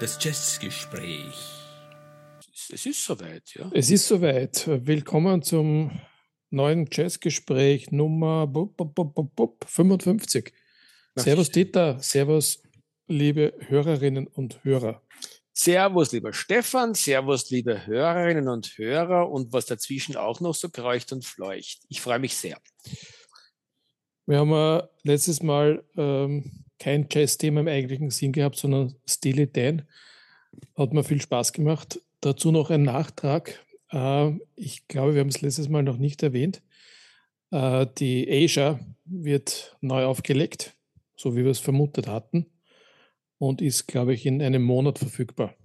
[0.00, 1.34] Das Jazzgespräch.
[2.72, 3.70] Es ist soweit, ja.
[3.74, 4.66] Es ist soweit.
[4.66, 5.90] Willkommen zum
[6.50, 8.50] neuen Jazzgespräch Nummer
[9.66, 10.52] 55.
[11.16, 12.62] Servus Dieter, Servus
[13.08, 15.02] liebe Hörerinnen und Hörer.
[15.52, 21.12] Servus, lieber Stefan, Servus, liebe Hörerinnen und Hörer und was dazwischen auch noch so kreucht
[21.12, 21.80] und fleucht.
[21.88, 22.58] Ich freue mich sehr.
[24.30, 26.44] Wir haben ja letztes Mal ähm,
[26.78, 29.82] kein Jazz-Thema im eigentlichen Sinn gehabt, sondern Steely Dan.
[30.78, 32.00] Hat mir viel Spaß gemacht.
[32.20, 33.58] Dazu noch ein Nachtrag.
[33.90, 36.62] Äh, ich glaube, wir haben es letztes Mal noch nicht erwähnt.
[37.50, 40.76] Äh, die Asia wird neu aufgelegt,
[41.16, 42.46] so wie wir es vermutet hatten,
[43.38, 45.56] und ist, glaube ich, in einem Monat verfügbar.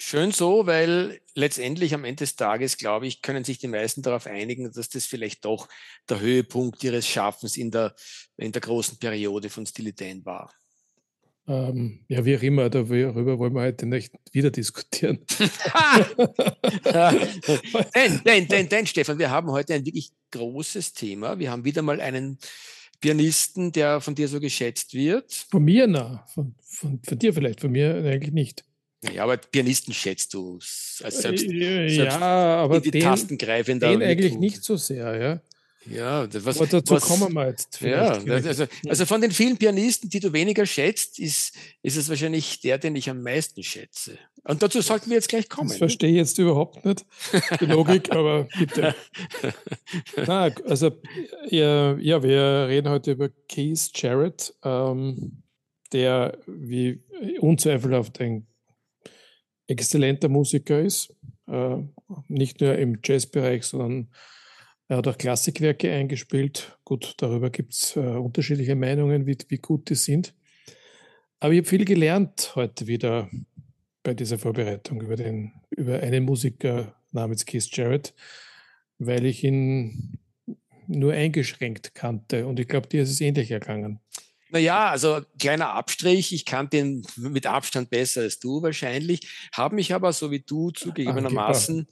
[0.00, 4.26] Schön so, weil letztendlich am Ende des Tages, glaube ich, können sich die meisten darauf
[4.26, 5.68] einigen, dass das vielleicht doch
[6.08, 7.94] der Höhepunkt ihres Schaffens in der,
[8.36, 10.54] in der großen Periode von Stilitan war.
[11.48, 15.24] Ähm, ja, wie auch immer, darüber wollen wir heute nicht wieder diskutieren.
[17.94, 21.38] denn, denn, denn, denn, Stefan, wir haben heute ein wirklich großes Thema.
[21.38, 22.38] Wir haben wieder mal einen
[23.00, 25.32] Pianisten, der von dir so geschätzt wird.
[25.50, 28.67] Von mir, na, von, von, von dir vielleicht, von mir eigentlich nicht.
[29.12, 30.58] Ja, aber Pianisten schätzt du
[31.02, 33.90] als selbst, ja, selbst aber in die den, Tasten greifender.
[33.90, 35.40] Den eigentlich nicht so sehr, ja.
[35.86, 37.80] Ja, das, was, aber dazu was, kommen wir jetzt.
[37.80, 42.60] Ja, also, also von den vielen Pianisten, die du weniger schätzt, ist, ist es wahrscheinlich
[42.60, 44.18] der, den ich am meisten schätze.
[44.44, 45.68] Und dazu sollten wir jetzt gleich kommen.
[45.68, 47.06] Das verstehe ich jetzt überhaupt nicht,
[47.60, 48.94] die Logik, aber bitte.
[50.16, 50.90] Na, also,
[51.48, 55.42] ja, ja, wir reden heute über Keith Jarrett, ähm,
[55.92, 57.00] der wie
[57.40, 58.46] unzweifelhaft ein
[59.68, 61.14] exzellenter Musiker ist,
[61.46, 61.76] äh,
[62.26, 64.08] nicht nur im Jazzbereich, sondern
[64.88, 66.78] er hat auch Klassikwerke eingespielt.
[66.84, 70.34] Gut, darüber gibt es äh, unterschiedliche Meinungen, wie, wie gut die sind.
[71.40, 73.30] Aber ich habe viel gelernt heute wieder
[74.02, 78.14] bei dieser Vorbereitung über, den, über einen Musiker namens Keith Jarrett,
[78.98, 80.18] weil ich ihn
[80.86, 82.46] nur eingeschränkt kannte.
[82.46, 84.00] Und ich glaube, dir ist es ähnlich ergangen.
[84.50, 89.92] Naja, also kleiner Abstrich, ich kannte ihn mit Abstand besser als du wahrscheinlich, habe mich
[89.92, 91.86] aber so wie du zugegebenermaßen,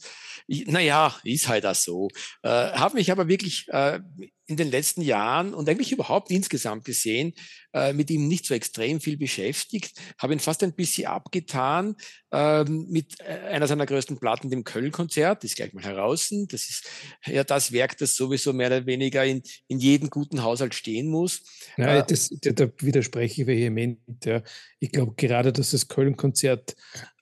[0.66, 2.08] naja, ist halt auch so,
[2.42, 4.00] äh, habe mich aber wirklich äh,
[4.46, 7.32] in den letzten Jahren und eigentlich überhaupt insgesamt gesehen
[7.72, 11.96] äh, mit ihm nicht so extrem viel beschäftigt, habe ihn fast ein bisschen abgetan
[12.32, 16.30] ähm, mit äh, einer seiner größten Platten, dem Köln-Konzert, das ist gleich mal heraus.
[16.48, 16.88] Das ist
[17.26, 21.42] ja das Werk, das sowieso mehr oder weniger in, in jedem guten Haushalt stehen muss.
[21.76, 23.98] Ja, äh, das, da, da widerspreche ich vehement.
[24.24, 24.42] Ja.
[24.78, 26.76] Ich glaube gerade, dass das Köln-Konzert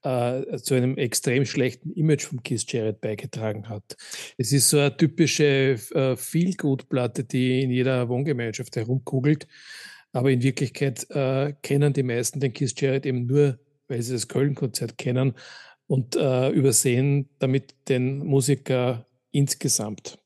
[0.05, 3.97] äh, zu einem extrem schlechten Image von Keith Jarrett beigetragen hat.
[4.37, 9.47] Es ist so eine typische äh, Feel-Good-Platte, die in jeder Wohngemeinschaft herumkugelt.
[10.13, 14.29] Aber in Wirklichkeit äh, kennen die meisten den Keith Jarrett eben nur, weil sie das
[14.29, 15.35] Köln-Konzert kennen
[15.87, 20.19] und äh, übersehen damit den Musiker insgesamt,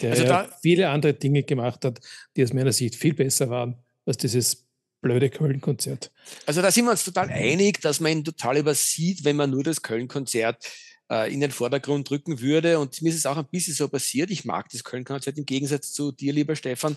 [0.00, 2.00] der also da, viele andere Dinge gemacht hat,
[2.36, 4.63] die aus meiner Sicht viel besser waren als dieses
[5.04, 6.10] blöde Köln-Konzert.
[6.46, 9.62] Also da sind wir uns total einig, dass man ihn total übersieht, wenn man nur
[9.62, 10.66] das Köln-Konzert
[11.10, 12.78] äh, in den Vordergrund drücken würde.
[12.78, 14.30] Und mir ist es auch ein bisschen so passiert.
[14.30, 16.96] Ich mag das Köln-Konzert im Gegensatz zu dir, lieber Stefan.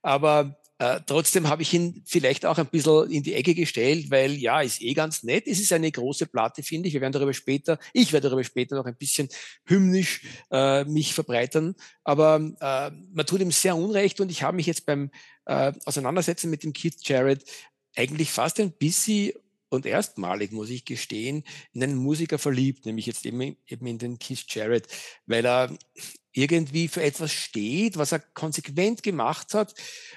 [0.00, 4.32] Aber äh, trotzdem habe ich ihn vielleicht auch ein bisschen in die Ecke gestellt, weil
[4.32, 5.46] ja, ist eh ganz nett.
[5.46, 6.94] Es ist eine große Platte, finde ich.
[6.94, 9.28] Wir werden darüber später, ich werde darüber später noch ein bisschen
[9.66, 11.74] hymnisch äh, mich verbreitern.
[12.02, 15.10] Aber äh, man tut ihm sehr unrecht und ich habe mich jetzt beim
[15.46, 17.44] äh, Auseinandersetzen mit dem Keith Jarrett
[17.94, 19.32] eigentlich fast ein bisschen
[19.68, 24.18] und erstmalig, muss ich gestehen, in einen Musiker verliebt, nämlich jetzt eben, eben in den
[24.18, 24.86] Keith Jarrett,
[25.24, 25.74] weil er
[26.32, 29.74] irgendwie für etwas steht, was er konsequent gemacht hat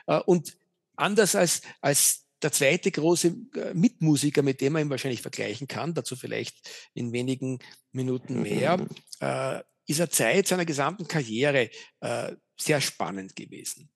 [0.08, 0.58] äh, und
[0.96, 5.94] anders als, als der zweite große äh, Mitmusiker, mit dem man ihn wahrscheinlich vergleichen kann,
[5.94, 7.60] dazu vielleicht in wenigen
[7.92, 8.88] Minuten mehr, mhm.
[9.22, 11.70] äh, ist er Zeit seiner gesamten Karriere
[12.02, 13.90] äh, sehr spannend gewesen.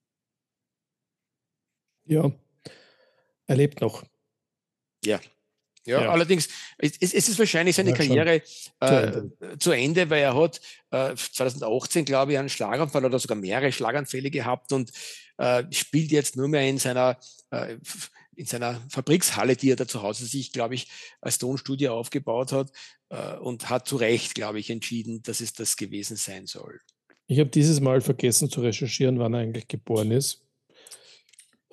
[2.09, 2.31] Ja,
[3.45, 4.03] er lebt noch.
[5.05, 5.19] Ja,
[5.85, 8.41] ja, ja, allerdings, es, es ist wahrscheinlich seine ja, Karriere
[8.79, 9.21] äh,
[9.57, 10.59] zu Ende, weil er hat
[10.91, 14.91] äh, 2018, glaube ich, einen Schlaganfall oder sogar mehrere Schlaganfälle gehabt und
[15.37, 17.17] äh, spielt jetzt nur mehr in seiner,
[17.51, 17.77] äh,
[18.35, 20.89] in seiner Fabrikshalle, die er da zu Hause sich, glaube ich,
[21.21, 22.71] als Tonstudio aufgebaut hat
[23.09, 26.81] äh, und hat zu Recht, glaube ich, entschieden, dass es das gewesen sein soll.
[27.27, 30.43] Ich habe dieses Mal vergessen zu recherchieren, wann er eigentlich geboren ist.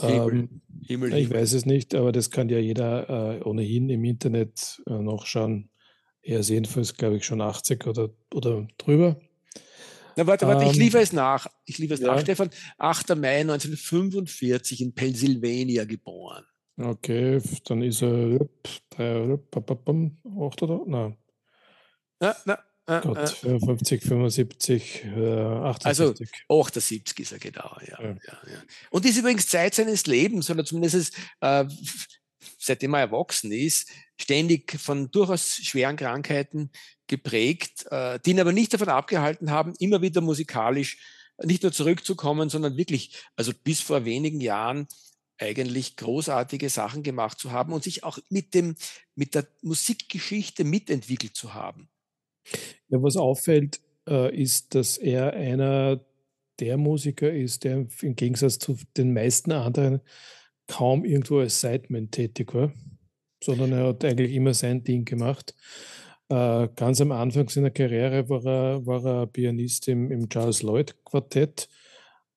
[0.00, 0.34] Himmel.
[0.34, 4.82] Ähm, Himmel, ich weiß es nicht, aber das kann ja jeder äh, ohnehin im Internet
[4.86, 5.70] äh, nachschauen.
[6.22, 9.18] Er ist jedenfalls, glaube ich, schon 80 oder, oder drüber.
[10.16, 11.46] Na, warte, warte, ähm, ich liefere es nach.
[11.64, 12.08] Ich liefere es ja.
[12.08, 12.50] nach, Stefan.
[12.78, 13.16] 8.
[13.16, 16.44] Mai 1945 in Pennsylvania geboren.
[16.78, 18.48] Okay, dann ist er
[18.98, 20.82] 8 oder?
[20.86, 21.16] Nein.
[22.20, 25.86] Na, na, Gott, 50, 75, äh, 78.
[25.86, 26.14] Also
[26.48, 28.00] 78 ist er genau, ja.
[28.00, 28.62] ja, ja.
[28.90, 31.64] Und ist übrigens Zeit seines Lebens, oder zumindest äh,
[32.58, 33.90] seitdem er erwachsen ist,
[34.20, 36.70] ständig von durchaus schweren Krankheiten
[37.08, 40.98] geprägt, äh, die ihn aber nicht davon abgehalten haben, immer wieder musikalisch
[41.42, 44.86] nicht nur zurückzukommen, sondern wirklich, also bis vor wenigen Jahren
[45.38, 48.74] eigentlich großartige Sachen gemacht zu haben und sich auch mit dem,
[49.14, 51.90] mit der Musikgeschichte mitentwickelt zu haben.
[52.88, 56.00] Ja, was auffällt, äh, ist, dass er einer
[56.60, 60.00] der Musiker ist, der im Gegensatz zu den meisten anderen
[60.66, 62.72] kaum irgendwo als Sideman tätig war,
[63.42, 65.54] sondern er hat eigentlich immer sein Ding gemacht.
[66.28, 70.96] Äh, ganz am Anfang seiner Karriere war er, war er Pianist im, im Charles Lloyd
[71.04, 71.68] Quartett,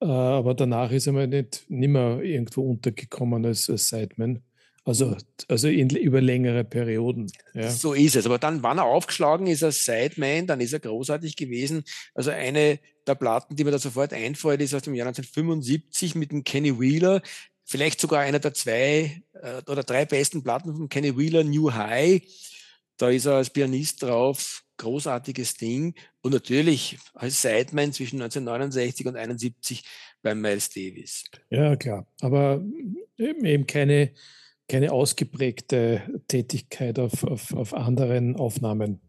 [0.01, 4.43] äh, aber danach ist er mal nicht nimmer irgendwo untergekommen als, als Sideman.
[4.89, 5.15] Also,
[5.47, 7.31] also in, über längere Perioden.
[7.53, 7.69] Ja.
[7.69, 8.25] So ist es.
[8.25, 11.83] Aber dann, wann er aufgeschlagen ist als Sideman, dann ist er großartig gewesen.
[12.15, 16.31] Also eine der Platten, die mir da sofort einfällt, ist aus dem Jahr 1975 mit
[16.31, 17.21] dem Kenny Wheeler.
[17.65, 22.23] Vielleicht sogar einer der zwei äh, oder drei besten Platten von Kenny Wheeler, New High.
[22.97, 24.63] Da ist er als Pianist drauf.
[24.77, 25.93] Großartiges Ding.
[26.21, 29.83] Und natürlich als Sideman zwischen 1969 und 71
[30.23, 31.25] bei Miles Davis.
[31.51, 32.07] Ja, klar.
[32.21, 32.65] Aber
[33.17, 34.13] eben keine,
[34.69, 39.01] keine ausgeprägte Tätigkeit auf, auf, auf anderen Aufnahmen.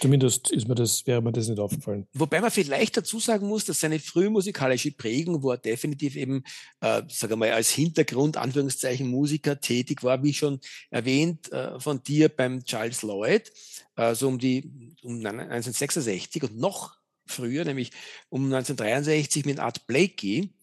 [0.00, 2.06] Zumindest ist mir das, wäre mir das nicht aufgefallen.
[2.12, 6.44] Wobei man vielleicht dazu sagen muss, dass seine frühmusikalische Prägung, wo er definitiv eben,
[6.80, 12.28] äh, sage mal, als Hintergrund, Anführungszeichen, Musiker tätig war, wie schon erwähnt äh, von dir
[12.28, 13.52] beim Charles Lloyd,
[13.96, 16.96] äh, so um die um 1966 und noch
[17.26, 17.90] früher, nämlich
[18.28, 20.54] um 1963 mit Art Blakey.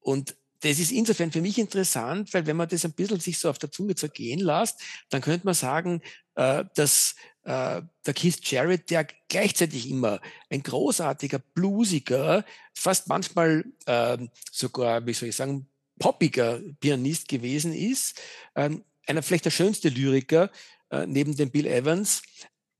[0.00, 3.50] Und das ist insofern für mich interessant, weil wenn man das ein bisschen sich so
[3.50, 4.80] auf der Zunge zergehen lässt,
[5.10, 6.00] dann könnte man sagen,
[6.36, 10.20] äh, dass äh, der Keith Jarrett, der gleichzeitig immer
[10.50, 12.44] ein großartiger, bluesiger,
[12.74, 14.18] fast manchmal äh,
[14.50, 15.66] sogar, wie soll ich sagen,
[15.98, 18.20] poppiger Pianist gewesen ist,
[18.54, 20.50] ähm, einer vielleicht der schönste Lyriker
[20.90, 22.22] äh, neben dem Bill Evans,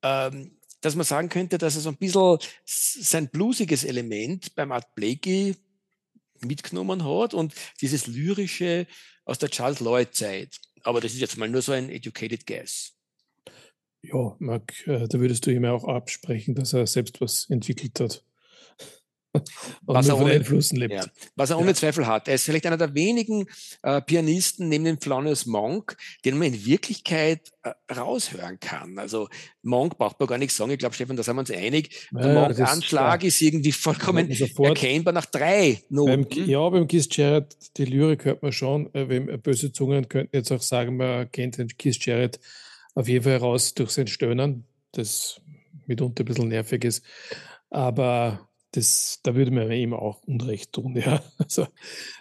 [0.03, 4.95] ähm, dass man sagen könnte, dass er so ein bisschen sein bluesiges Element beim Art
[4.95, 5.57] Blakey
[6.45, 8.87] mitgenommen hat und dieses lyrische
[9.25, 10.59] aus der Charles Lloyd Zeit.
[10.83, 12.95] Aber das ist jetzt mal nur so ein educated guess.
[14.03, 18.25] Ja, Marc, äh, da würdest du ihm auch absprechen, dass er selbst was entwickelt hat.
[19.83, 21.05] was er, ohne, ja,
[21.37, 21.75] was er ohne ja.
[21.75, 22.29] Zweifel hat.
[22.29, 23.47] Er ist vielleicht einer der wenigen
[23.83, 28.99] äh, Pianisten neben dem Thelonious Monk, den man in Wirklichkeit äh, raushören kann.
[28.99, 29.29] Also
[29.63, 30.71] Monk braucht man gar nichts sagen.
[30.73, 32.09] Ich glaube, Stefan, da sind wir uns einig.
[32.13, 36.27] Ja, der Monk-Anschlag ist, ist, irgendwie vollkommen erkennbar nach drei Noten.
[36.29, 38.93] Beim, ja, beim Keith Jarrett, die Lyrik hört man schon.
[38.95, 42.39] Äh, wenn, böse Zungen könnten jetzt auch sagen, man kennt den Keith Jarrett
[42.95, 45.41] auf jeden Fall raus durch sein Stöhnen, das
[45.87, 47.03] mitunter ein bisschen nervig ist.
[47.71, 50.97] Aber das, da würde man ihm auch Unrecht tun.
[51.03, 51.23] Ja.
[51.39, 51.67] Also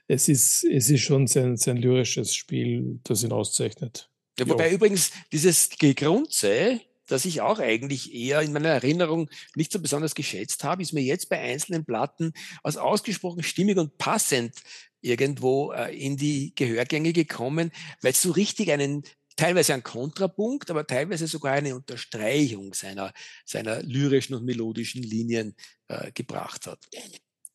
[0.08, 4.10] es ist, es ist schon sein, sein lyrisches Spiel, das ihn auszeichnet.
[4.40, 4.76] Ja, wobei jo.
[4.76, 10.64] übrigens dieses Gegrunze, das ich auch eigentlich eher in meiner Erinnerung nicht so besonders geschätzt
[10.64, 12.34] habe, ist mir jetzt bei einzelnen Platten
[12.64, 14.56] als ausgesprochen stimmig und passend
[15.02, 17.72] irgendwo äh, in die Gehörgänge gekommen,
[18.02, 19.04] weil es so richtig einen
[19.36, 23.14] teilweise ein Kontrapunkt, aber teilweise sogar eine Unterstreichung seiner,
[23.46, 25.56] seiner lyrischen und melodischen Linien
[25.88, 26.88] äh, gebracht hat.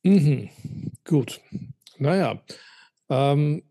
[0.03, 0.51] Mhm.
[1.05, 1.41] Gut.
[1.99, 2.43] Naja,
[3.09, 3.63] ähm,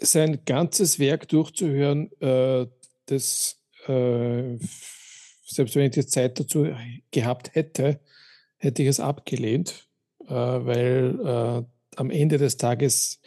[0.00, 2.66] sein ganzes Werk durchzuhören, äh,
[3.06, 4.56] das, äh,
[5.46, 6.68] selbst wenn ich die Zeit dazu
[7.10, 8.00] gehabt hätte,
[8.58, 9.88] hätte ich es abgelehnt,
[10.26, 13.20] äh, weil äh, am Ende des Tages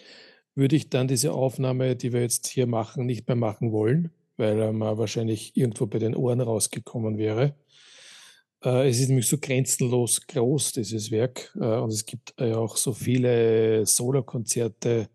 [0.57, 4.59] würde ich dann diese Aufnahme, die wir jetzt hier machen, nicht mehr machen wollen, weil
[4.59, 7.53] er mal wahrscheinlich irgendwo bei den Ohren rausgekommen wäre.
[8.63, 11.55] Äh, es ist nämlich so grenzenlos groß, dieses Werk.
[11.55, 15.09] Äh, und es gibt ja auch so viele Solokonzerte,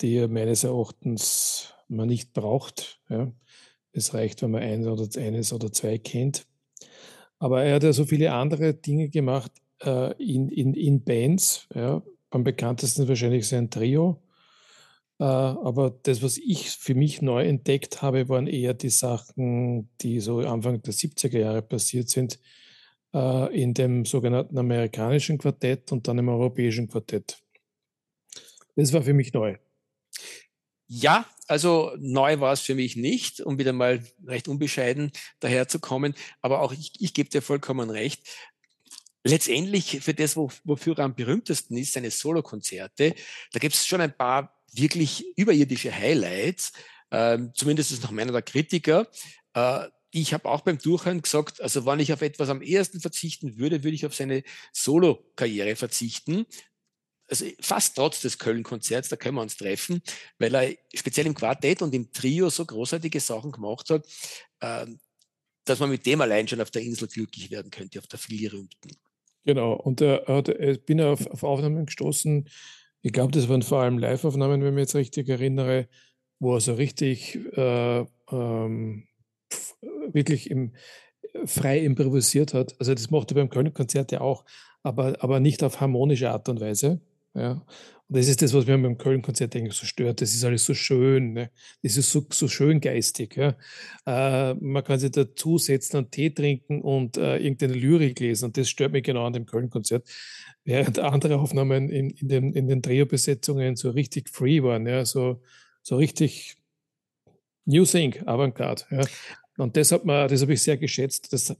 [0.00, 3.02] die meines Erachtens man nicht braucht.
[3.92, 6.46] Es reicht, wenn man eines oder, eines oder zwei kennt.
[7.40, 9.50] Aber er hat ja so viele andere Dinge gemacht
[9.82, 11.68] äh, in, in, in Bands.
[11.74, 14.29] Am bekanntesten wahrscheinlich sein Trio äh,
[15.24, 20.38] aber das, was ich für mich neu entdeckt habe, waren eher die Sachen, die so
[20.38, 22.38] Anfang der 70er Jahre passiert sind,
[23.12, 27.38] äh, in dem sogenannten amerikanischen Quartett und dann im europäischen Quartett.
[28.76, 29.56] Das war für mich neu.
[30.86, 36.14] Ja, also neu war es für mich nicht, um wieder mal recht unbescheiden daherzukommen.
[36.40, 38.22] Aber auch ich, ich gebe dir vollkommen recht.
[39.22, 43.14] letztendlich für das, wofür er am berühmtesten ist, seine Solokonzerte,
[43.52, 46.72] da gibt es schon ein paar wirklich überirdische Highlights,
[47.10, 49.08] äh, zumindest nach meiner der Kritiker.
[49.54, 53.58] Äh, ich habe auch beim Durchhören gesagt, also wenn ich auf etwas am ehesten verzichten
[53.58, 56.46] würde, würde ich auf seine Solo-Karriere verzichten.
[57.28, 60.02] Also fast trotz des Köln-Konzerts, da können wir uns treffen,
[60.38, 64.06] weil er speziell im Quartett und im Trio so großartige Sachen gemacht hat,
[64.60, 64.86] äh,
[65.64, 68.96] dass man mit dem allein schon auf der Insel glücklich werden könnte, auf der vielgerühmten.
[69.44, 72.48] Genau, und er hat, ich bin auf, auf Aufnahmen gestoßen,
[73.02, 75.88] ich glaube, das waren vor allem Live-Aufnahmen, wenn ich mich jetzt richtig erinnere,
[76.38, 79.08] wo er so richtig äh, ähm,
[80.12, 80.72] wirklich im,
[81.44, 82.74] frei improvisiert hat.
[82.78, 84.44] Also das macht er beim Köln-Konzert ja auch,
[84.82, 87.00] aber, aber nicht auf harmonische Art und Weise.
[87.34, 87.64] Ja.
[88.10, 90.20] Und das ist das, was mir beim Köln-Konzert eigentlich so stört.
[90.20, 91.32] Das ist alles so schön.
[91.32, 91.50] Ne?
[91.80, 93.36] Das ist so, so schön geistig.
[93.36, 93.56] Ja?
[94.04, 98.46] Äh, man kann sich dazusetzen und Tee trinken und äh, irgendeine Lyrik lesen.
[98.46, 100.08] Und das stört mich genau an dem Köln-Konzert.
[100.64, 104.88] Während andere Aufnahmen in, in den, in den Trio-Besetzungen so richtig free waren.
[104.88, 105.04] Ja?
[105.04, 105.40] So,
[105.82, 106.56] so richtig
[107.64, 108.86] New Think, Avantgarde.
[108.90, 109.04] Ja?
[109.56, 110.02] Und das, das
[110.42, 111.32] habe ich sehr geschätzt.
[111.32, 111.54] Das,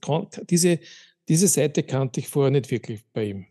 [0.48, 0.80] diese,
[1.28, 3.46] diese Seite kannte ich vorher nicht wirklich bei ihm.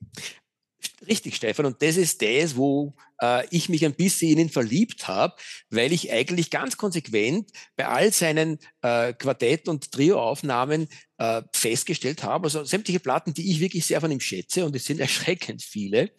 [1.07, 1.65] Richtig, Stefan.
[1.65, 5.35] Und das ist das, wo äh, ich mich ein bisschen in ihn verliebt habe,
[5.69, 12.45] weil ich eigentlich ganz konsequent bei all seinen äh, Quartett- und Trio-Aufnahmen äh, festgestellt habe,
[12.45, 16.11] also sämtliche Platten, die ich wirklich sehr von ihm schätze, und es sind erschreckend viele,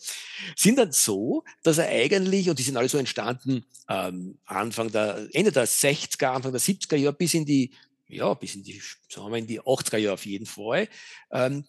[0.57, 5.29] sind dann so, dass er eigentlich, und die sind alle so entstanden, ähm, Anfang der,
[5.33, 7.73] Ende der 60er, Anfang der 70er Jahre bis in die
[8.13, 10.89] ja, bis in die, sagen wir, in die 80er Jahre auf jeden Fall,
[11.31, 11.65] ähm,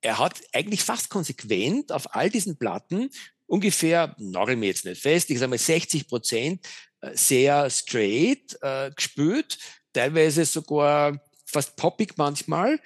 [0.00, 3.10] er hat eigentlich fast konsequent auf all diesen Platten
[3.46, 6.66] ungefähr, nagel mir jetzt nicht fest, ich sage mal 60 Prozent
[7.00, 9.58] äh, sehr straight äh, gespielt,
[9.92, 12.78] teilweise sogar fast poppig manchmal.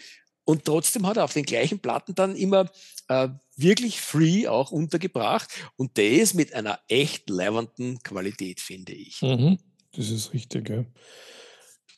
[0.44, 2.70] Und trotzdem hat er auf den gleichen Platten dann immer
[3.08, 5.48] äh, wirklich free auch untergebracht.
[5.76, 9.22] Und das mit einer echt leibenden Qualität, finde ich.
[9.22, 9.58] Mhm,
[9.92, 10.84] das ist richtig, ja.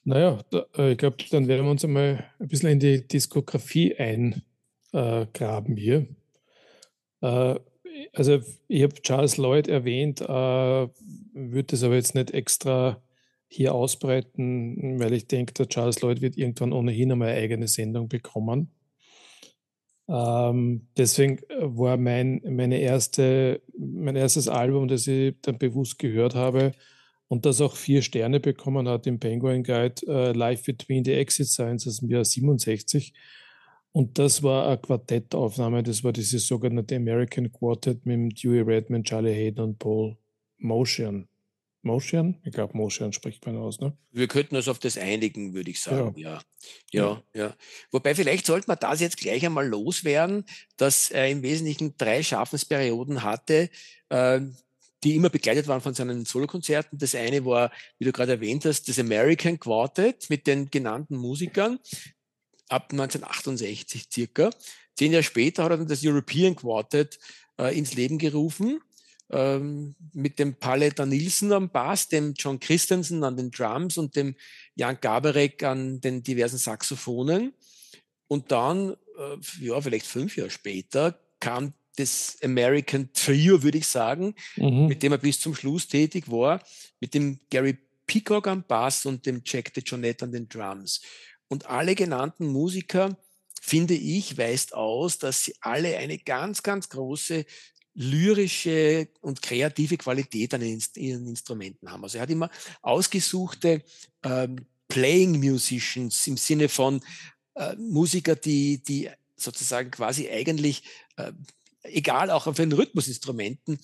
[0.04, 3.96] Naja, da, äh, ich glaube, dann werden wir uns einmal ein bisschen in die Diskografie
[3.96, 4.42] ein
[4.96, 6.06] äh, graben hier.
[7.20, 7.56] Äh,
[8.12, 13.02] also ich habe Charles Lloyd erwähnt, äh, würde das aber jetzt nicht extra
[13.48, 18.08] hier ausbreiten, weil ich denke, der Charles Lloyd wird irgendwann ohnehin einmal eine eigene Sendung
[18.08, 18.70] bekommen.
[20.08, 26.72] Ähm, deswegen war mein, meine erste, mein erstes Album, das ich dann bewusst gehört habe
[27.28, 31.48] und das auch vier Sterne bekommen hat im Penguin Guide, äh, Live Between the Exit
[31.48, 33.12] Signs aus dem Jahr 67
[33.96, 39.32] und das war eine Quartettaufnahme, das war dieses sogenannte American Quartet mit Dewey Redman, Charlie
[39.32, 40.18] Hayden und Paul
[40.58, 41.28] Motion.
[41.80, 42.38] Motion?
[42.44, 43.96] Ich glaube, Motion spricht man aus, ne?
[44.12, 46.42] Wir könnten uns auf das einigen, würde ich sagen, ja.
[46.92, 47.40] Ja, ja.
[47.42, 47.56] ja.
[47.90, 50.44] Wobei vielleicht sollte man das jetzt gleich einmal loswerden,
[50.76, 53.70] dass er im Wesentlichen drei Schaffensperioden hatte,
[54.10, 54.40] äh,
[55.04, 56.98] die immer begleitet waren von seinen Solokonzerten.
[56.98, 61.78] Das eine war, wie du gerade erwähnt hast, das American Quartet mit den genannten Musikern
[62.68, 64.50] ab 1968 circa.
[64.96, 67.18] Zehn Jahre später hat er dann das European Quartet
[67.58, 68.80] äh, ins Leben gerufen,
[69.30, 74.36] ähm, mit dem Palle Danielsen am Bass, dem John Christensen an den Drums und dem
[74.74, 77.52] Jan Gaberek an den diversen Saxophonen.
[78.28, 84.34] Und dann, äh, ja, vielleicht fünf Jahre später, kam das American Trio, würde ich sagen,
[84.56, 84.86] mhm.
[84.86, 86.62] mit dem er bis zum Schluss tätig war,
[87.00, 91.00] mit dem Gary Peacock am Bass und dem Jack de Jonette an den Drums.
[91.48, 93.16] Und alle genannten Musiker,
[93.60, 97.44] finde ich, weist aus, dass sie alle eine ganz, ganz große
[97.94, 102.04] lyrische und kreative Qualität an ihren Instrumenten haben.
[102.04, 102.50] Also er hat immer
[102.82, 103.82] ausgesuchte
[104.22, 107.00] ähm, Playing Musicians im Sinne von
[107.54, 110.82] äh, Musiker, die, die sozusagen quasi eigentlich,
[111.16, 111.32] äh,
[111.82, 113.78] egal auch auf den Rhythmusinstrumenten,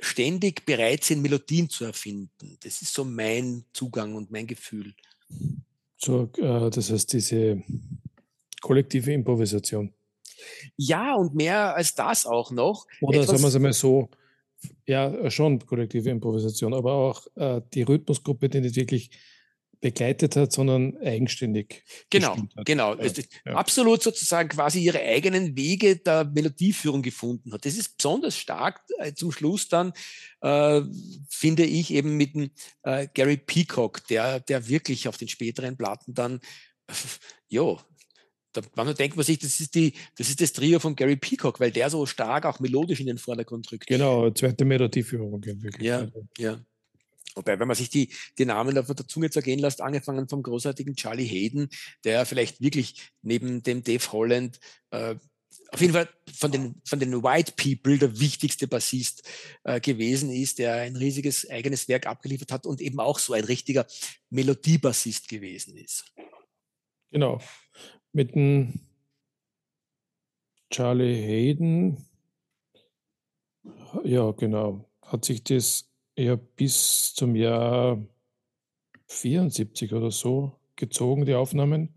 [0.00, 2.58] ständig bereit sind, Melodien zu erfinden.
[2.60, 4.94] Das ist so mein Zugang und mein Gefühl.
[6.04, 7.62] So, äh, das heißt, diese
[8.60, 9.92] kollektive Improvisation.
[10.76, 12.86] Ja, und mehr als das auch noch.
[13.00, 14.08] Oder sagen wir es einmal so,
[14.86, 19.10] ja, schon kollektive Improvisation, aber auch äh, die Rhythmusgruppe, die nicht wirklich
[19.82, 21.82] begleitet hat, sondern eigenständig.
[22.08, 22.94] Genau, genau.
[22.94, 23.12] Ja,
[23.44, 23.54] ja.
[23.54, 27.66] Absolut sozusagen quasi ihre eigenen Wege der Melodieführung gefunden hat.
[27.66, 29.92] Das ist besonders stark äh, zum Schluss dann,
[30.40, 30.82] äh,
[31.28, 32.50] finde ich, eben mit dem
[32.84, 36.40] äh, Gary Peacock, der, der wirklich auf den späteren Platten dann,
[37.48, 37.76] ja,
[38.52, 41.58] da, manchmal denkt man sich, das ist, die, das ist das Trio von Gary Peacock,
[41.58, 43.86] weil der so stark auch melodisch in den Vordergrund rückt.
[43.88, 45.44] Genau, zweite Melodieführung.
[45.44, 45.82] Wirklich.
[45.82, 46.26] Ja, also.
[46.38, 46.60] ja.
[47.34, 50.96] Wobei, wenn man sich die, die Namen auf der Zunge zergehen lässt, angefangen vom großartigen
[50.96, 51.68] Charlie Hayden,
[52.04, 54.60] der vielleicht wirklich neben dem Dave Holland
[54.90, 55.16] äh,
[55.70, 59.28] auf jeden Fall von den, von den White People der wichtigste Bassist
[59.64, 63.44] äh, gewesen ist, der ein riesiges eigenes Werk abgeliefert hat und eben auch so ein
[63.44, 63.86] richtiger
[64.30, 66.04] Melodiebassist gewesen ist.
[67.10, 67.40] Genau.
[68.12, 68.80] Mit dem
[70.70, 72.04] Charlie Hayden,
[74.04, 77.98] ja, genau, hat sich das ja bis zum Jahr
[79.08, 81.94] 74 oder so gezogen, die Aufnahmen.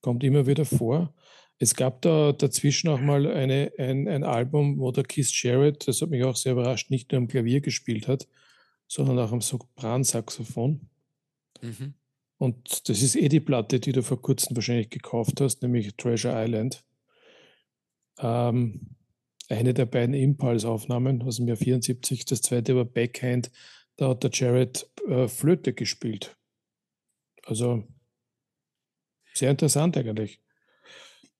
[0.00, 1.14] Kommt immer wieder vor.
[1.58, 6.02] Es gab da dazwischen auch mal eine, ein, ein Album, wo der Keith Jarrett, das
[6.02, 8.26] hat mich auch sehr überrascht, nicht nur am Klavier gespielt hat,
[8.88, 10.88] sondern auch am Sopransaxophon.
[11.60, 11.94] Mhm.
[12.38, 16.34] Und das ist eh die Platte, die du vor kurzem wahrscheinlich gekauft hast, nämlich Treasure
[16.34, 16.84] Island.
[18.18, 18.96] Ähm,
[19.48, 23.50] eine der beiden Impulse-Aufnahmen aus dem Jahr 74, das zweite war Backhand,
[23.96, 26.36] da hat der Jared äh, Flöte gespielt.
[27.44, 27.84] Also
[29.34, 30.40] sehr interessant eigentlich.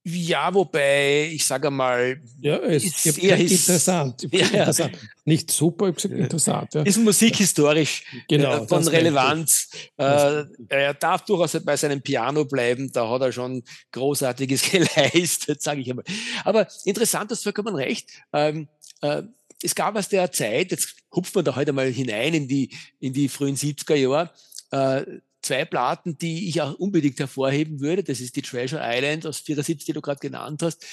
[0.05, 4.27] Ja, wobei, ich sage mal, ja, es ist sehr interessant.
[4.33, 4.99] Ja, interessant.
[5.25, 6.75] Nicht super, ich gesagt, interessant.
[6.75, 6.83] Ja.
[6.83, 9.69] Ist musikhistorisch genau, äh, von Relevanz.
[9.97, 15.83] Äh, er darf durchaus bei seinem Piano bleiben, da hat er schon Großartiges geleistet, sage
[15.83, 16.05] ich einmal.
[16.45, 18.11] Aber interessant, hast vollkommen recht.
[18.33, 18.69] Ähm,
[19.03, 19.23] äh,
[19.63, 23.13] es gab aus der Zeit, jetzt hupfen wir da heute mal hinein in die, in
[23.13, 24.31] die frühen 70er Jahre,
[24.73, 28.03] äh, zwei Platten, die ich auch unbedingt hervorheben würde.
[28.05, 30.85] Das ist die Treasure Island aus 74, die du gerade genannt hast.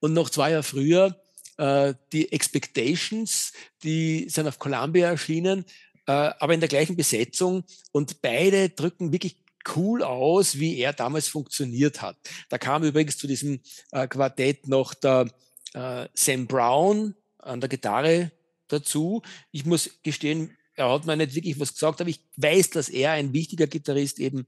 [0.00, 1.20] Und noch zwei Jahre früher
[1.58, 5.64] äh, die Expectations, die sind auf Columbia erschienen,
[6.06, 7.64] äh, aber in der gleichen Besetzung.
[7.92, 9.36] Und beide drücken wirklich
[9.76, 12.16] cool aus, wie er damals funktioniert hat.
[12.48, 13.60] Da kam übrigens zu diesem
[13.90, 15.30] äh, Quartett noch der
[15.74, 18.32] äh, Sam Brown an der Gitarre
[18.68, 19.22] dazu.
[19.50, 23.12] Ich muss gestehen, er hat mir nicht wirklich was gesagt, aber ich weiß, dass er
[23.12, 24.46] ein wichtiger Gitarrist eben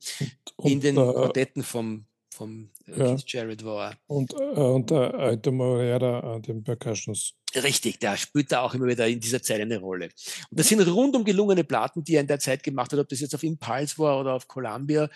[0.57, 3.17] und, in den äh, Quartetten vom, vom äh, ja.
[3.17, 3.97] Keith Jarrett war.
[4.07, 7.35] Und, äh, und der alte Morera an den Percussions.
[7.55, 10.11] Richtig, der spielt da auch immer wieder in dieser Zeit eine Rolle.
[10.51, 13.21] Und das sind rundum gelungene Platten, die er in der Zeit gemacht hat, ob das
[13.21, 15.11] jetzt auf Impulse war oder auf Columbia.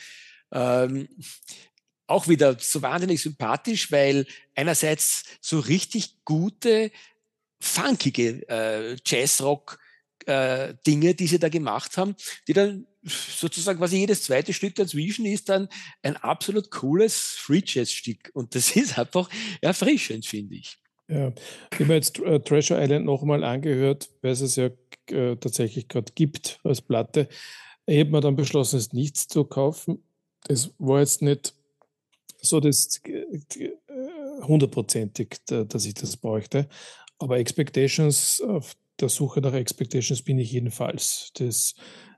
[0.51, 1.09] Ähm,
[2.09, 6.91] auch wieder so wahnsinnig sympathisch, weil einerseits so richtig gute,
[7.61, 9.79] funkige äh, Jazzrock
[10.27, 12.15] äh, Dinge, die sie da gemacht haben,
[12.49, 15.69] die dann sozusagen quasi jedes zweite Stück dazwischen ist dann
[16.03, 19.29] ein absolut cooles Free Jazz Stück und das ist einfach
[19.61, 20.79] erfrischend, finde ich.
[21.09, 21.33] Ja,
[21.73, 24.71] ich habe jetzt äh, Treasure Island nochmal angehört, weil es es ja
[25.11, 27.29] äh, tatsächlich gerade gibt als Platte.
[27.87, 30.03] Ich habe mir dann beschlossen, es nichts zu kaufen.
[30.49, 31.55] Es war jetzt nicht
[32.41, 33.73] so das äh,
[34.43, 36.69] hundertprozentig, dass ich das bräuchte.
[37.19, 41.31] Aber Expectations auf der Suche nach Expectations bin ich jedenfalls.
[41.35, 41.75] Das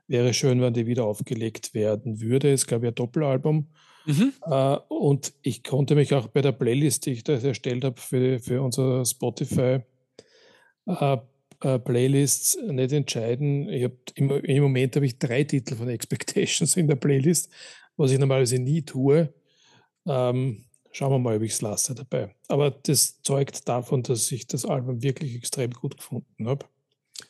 [0.07, 2.51] wäre schön, wenn die wieder aufgelegt werden würde.
[2.51, 3.67] Es gab ja Doppelalbum.
[4.05, 4.33] Mhm.
[4.45, 8.39] Äh, und ich konnte mich auch bei der Playlist, die ich da erstellt habe für,
[8.39, 9.79] für unser Spotify,
[10.85, 11.17] äh,
[11.61, 13.67] äh, Playlists nicht entscheiden.
[13.69, 17.49] Ich im, im, Moment habe ich drei Titel von Expectations in der Playlist,
[17.97, 19.33] was ich normalerweise nie tue.
[20.05, 20.66] Ähm,
[20.97, 22.33] Schauen wir mal, ob ich es lasse dabei.
[22.47, 26.65] Aber das zeugt davon, dass ich das Album wirklich extrem gut gefunden habe.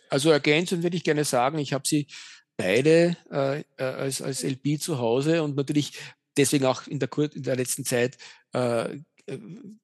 [0.09, 2.07] Also ergänzend würde ich gerne sagen, ich habe sie
[2.55, 5.91] beide äh, äh als, als LP zu Hause und natürlich
[6.37, 8.17] deswegen auch in der, in der letzten Zeit
[8.53, 8.99] äh,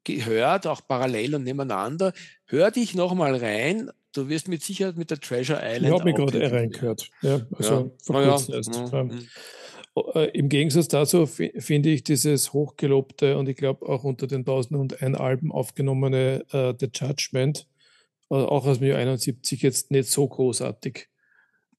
[0.05, 2.13] gehört, auch parallel und nebeneinander.
[2.45, 3.91] Hör dich nochmal rein.
[4.13, 5.87] Du wirst mit Sicherheit mit der Treasure Island.
[5.87, 7.09] Ich habe mich gerade reingehört.
[7.21, 7.91] Ja, also ja.
[8.01, 8.57] vor kurzem ja.
[8.59, 8.75] erst.
[8.75, 9.09] Ja.
[9.95, 15.17] Äh, Im Gegensatz dazu finde ich dieses hochgelobte und ich glaube auch unter den 1001
[15.17, 17.67] Alben aufgenommene uh, The Judgment,
[18.29, 21.07] uh, auch aus dem Jahr 71, jetzt nicht so großartig.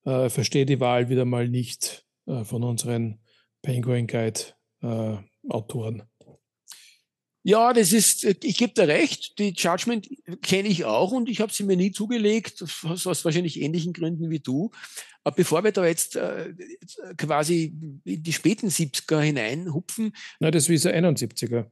[0.06, 2.04] Uh, verstehe die Wahl wieder mal nicht
[2.44, 3.20] von unseren
[3.60, 4.40] Penguin Guide
[5.48, 6.04] Autoren.
[7.46, 10.08] Ja, das ist, ich gebe dir recht, die Judgment
[10.40, 14.40] kenne ich auch und ich habe sie mir nie zugelegt, aus, wahrscheinlich ähnlichen Gründen wie
[14.40, 14.70] du.
[15.24, 16.54] Aber bevor wir da jetzt äh,
[17.18, 20.14] quasi in die späten 70er hineinhupfen.
[20.40, 21.66] Na, das ist wie so 71er.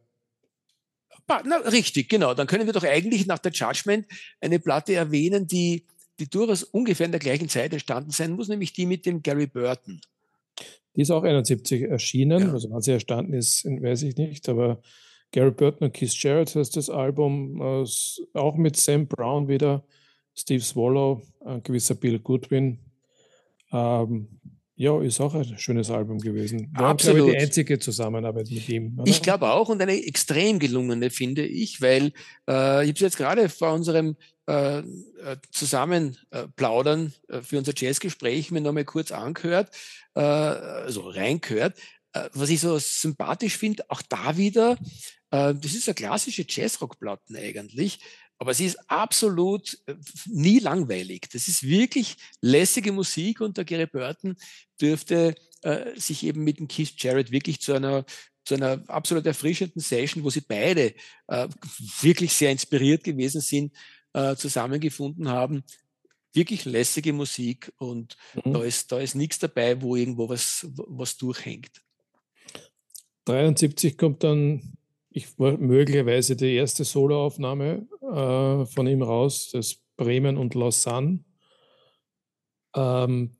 [1.26, 2.35] Na, richtig, genau.
[2.35, 4.06] Dann können wir doch eigentlich nach der Judgment
[4.42, 5.87] eine Platte erwähnen, die,
[6.18, 9.46] die durchaus ungefähr in der gleichen Zeit entstanden sein muss, nämlich die mit dem Gary
[9.46, 10.02] Burton.
[10.96, 12.52] Die ist auch 71 erschienen, ja.
[12.52, 14.82] also wann sie entstanden ist, weiß ich nicht, aber
[15.33, 19.83] Gary Burton und Keith Jarrett heißt das Album, äh, auch mit Sam Brown wieder,
[20.35, 22.79] Steve Swallow, ein gewisser Bill Goodwin.
[23.73, 24.29] Ähm,
[24.75, 26.71] ja, ist auch ein schönes Album gewesen.
[26.75, 27.16] War, Absolut.
[27.16, 28.99] glaube ich, die einzige Zusammenarbeit mit ihm.
[28.99, 29.11] Oder?
[29.11, 32.12] Ich glaube auch und eine extrem gelungene, finde ich, weil
[32.49, 34.16] äh, ich habe es jetzt gerade vor unserem
[34.49, 34.83] äh, äh
[35.51, 39.71] Zusammenplaudern äh, für unser Jazzgespräch mir nochmal kurz angehört,
[40.14, 41.79] äh, also reingehört.
[42.12, 47.37] Äh, was ich so sympathisch finde, auch da wieder, Äh, das ist eine klassische Jazzrock-Platten
[47.37, 48.01] eigentlich,
[48.38, 49.95] aber sie ist absolut äh,
[50.27, 51.29] nie langweilig.
[51.33, 54.37] Das ist wirklich lässige Musik und der Gary Burton
[54.81, 58.05] dürfte äh, sich eben mit dem Keith Jarrett wirklich zu einer
[58.45, 60.95] zu einer absolut erfrischenden Session, wo sie beide
[61.29, 61.49] äh,
[62.01, 63.73] wirklich sehr inspiriert gewesen sind,
[64.14, 65.62] äh, zusammengefunden haben.
[66.33, 68.55] Wirklich lässige Musik und mhm.
[68.55, 71.71] da ist, da ist nichts dabei, wo irgendwo was, was durchhängt.
[73.27, 74.77] 73 kommt dann
[75.12, 81.25] ich, möglicherweise die erste Soloaufnahme äh, von ihm raus, das Bremen und Lausanne.
[82.75, 83.37] Ähm,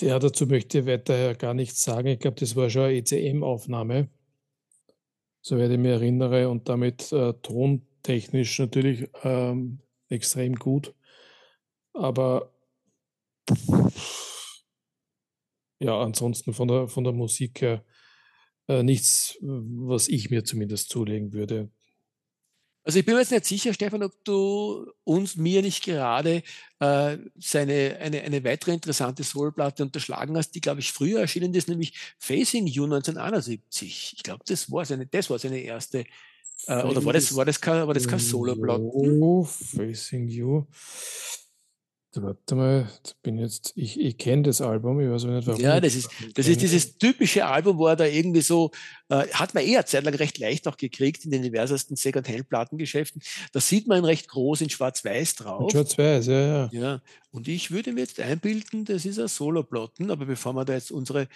[0.00, 2.08] ja, dazu möchte ich weiter gar nichts sagen.
[2.08, 4.08] Ich glaube, das war schon eine ECM-Aufnahme,
[5.42, 10.94] soweit ich mich erinnere, und damit äh, tontechnisch natürlich ähm, extrem gut.
[11.92, 12.54] Aber
[15.78, 17.84] ja, ansonsten von der, von der Musik her
[18.68, 21.70] äh, nichts, was ich mir zumindest zulegen würde.
[22.84, 26.42] Also ich bin mir jetzt nicht sicher, Stefan, ob du uns, mir nicht gerade
[26.80, 31.68] äh, seine, eine, eine weitere interessante Soulplatte unterschlagen hast, die, glaube ich, früher erschienen ist,
[31.68, 34.14] nämlich Facing You 1971.
[34.16, 36.04] Ich glaube, das war seine, das war seine erste,
[36.66, 38.82] äh, oder war das, war das kein, war das kein Solo-Platte?
[38.82, 40.66] Oh, Facing You.
[42.14, 42.88] Warte mal,
[43.22, 45.60] bin jetzt, ich, ich kenne das Album, ich weiß nicht warum.
[45.60, 48.70] Ja, das ist, das ist dieses typische Album, wo er da irgendwie so,
[49.08, 53.22] äh, hat man eher zeitlang recht leicht auch gekriegt in den diversesten Second-Hand-Plattengeschäften.
[53.52, 55.70] Da sieht man recht groß in Schwarz-Weiß drauf.
[55.70, 56.70] Schwarz-Weiß, ja, ja.
[56.72, 60.74] Ja, und ich würde mir jetzt einbilden, das ist ein Solo-Plotten, aber bevor wir da
[60.74, 61.28] jetzt unsere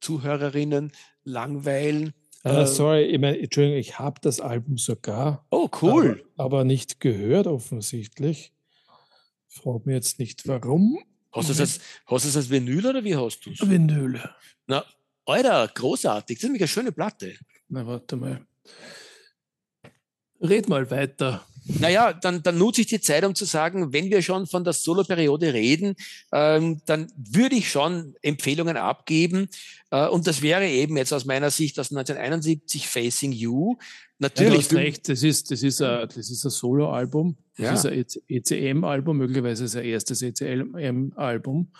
[0.00, 0.90] Zuhörerinnen
[1.22, 2.12] langweilen.
[2.44, 5.46] Uh, sorry, ich meine, Entschuldigung, ich habe das Album sogar.
[5.50, 6.24] Oh, cool.
[6.36, 8.53] Aber, aber nicht gehört offensichtlich.
[9.54, 10.98] Frag mich jetzt nicht, warum.
[11.32, 13.60] Hast du es als, hast als Vinyl oder wie hast du es?
[13.60, 14.20] Vinyl.
[14.66, 14.84] Na,
[15.24, 16.36] Alter, großartig.
[16.36, 17.34] Das ist nämlich eine schöne Platte.
[17.68, 18.44] Na, warte mal.
[20.40, 21.46] Red mal weiter.
[21.66, 24.74] Naja, dann, dann nutze ich die Zeit, um zu sagen, wenn wir schon von der
[24.74, 25.96] Solo-Periode reden,
[26.30, 29.48] ähm, dann würde ich schon Empfehlungen abgeben.
[29.90, 33.76] Äh, und das wäre eben jetzt aus meiner Sicht aus 1971 Facing You.
[34.18, 34.52] Natürlich.
[34.52, 37.36] Ja, du hast recht, das ist, das ist ein, das ist ein Solo-Album.
[37.56, 37.90] Das ja.
[37.90, 41.72] ist ein ECM-Album, möglicherweise sein erstes ECM-Album.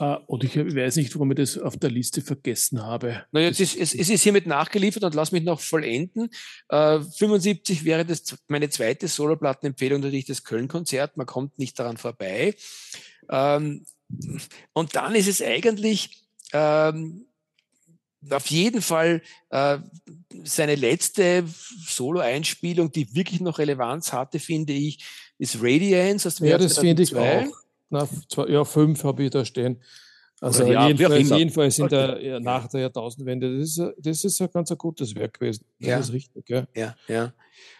[0.00, 3.24] Uh, und ich weiß nicht, warum ich das auf der Liste vergessen habe.
[3.30, 6.30] Naja, das ist, es, es, ist hiermit nachgeliefert und lass mich noch vollenden.
[6.68, 11.16] Äh, 75 wäre das meine zweite Soloplattenempfehlung natürlich das Köln-Konzert.
[11.16, 12.56] Man kommt nicht daran vorbei.
[13.30, 13.84] Ähm,
[14.72, 17.26] und dann ist es eigentlich ähm,
[18.30, 19.78] auf jeden Fall äh,
[20.44, 21.44] seine letzte
[21.86, 25.04] Solo-Einspielung, die wirklich noch Relevanz hatte, finde ich,
[25.38, 27.46] ist Radiance aus dem ja, Jahr das finde ich auch.
[27.90, 29.80] Na, zwei, ja, fünf habe ich da stehen.
[30.40, 34.50] Also ja, jedenfalls, jedenfalls in der, ja, nach der Jahrtausendwende, das ist, das ist ein
[34.52, 35.64] ganz ein gutes Werk gewesen.
[35.78, 35.98] Das ja.
[35.98, 36.66] ist richtig, ja.
[36.74, 37.32] Ja, ja.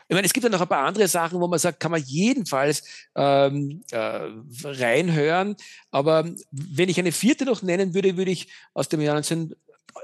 [0.07, 2.03] Ich meine, es gibt ja noch ein paar andere Sachen, wo man sagt, kann man
[2.05, 4.29] jedenfalls ähm, äh,
[4.65, 5.57] reinhören.
[5.91, 9.55] Aber wenn ich eine vierte noch nennen würde, würde ich aus dem Jahr 19,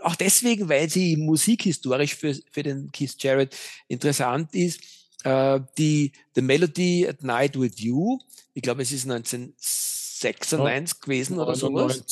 [0.02, 3.56] auch deswegen, weil sie musikhistorisch für, für den Keith Jarrett
[3.88, 4.80] interessant ist,
[5.24, 8.18] äh, die The Melody at Night with You.
[8.54, 12.04] Ich glaube, es ist 1996 oh, gewesen oder sowas.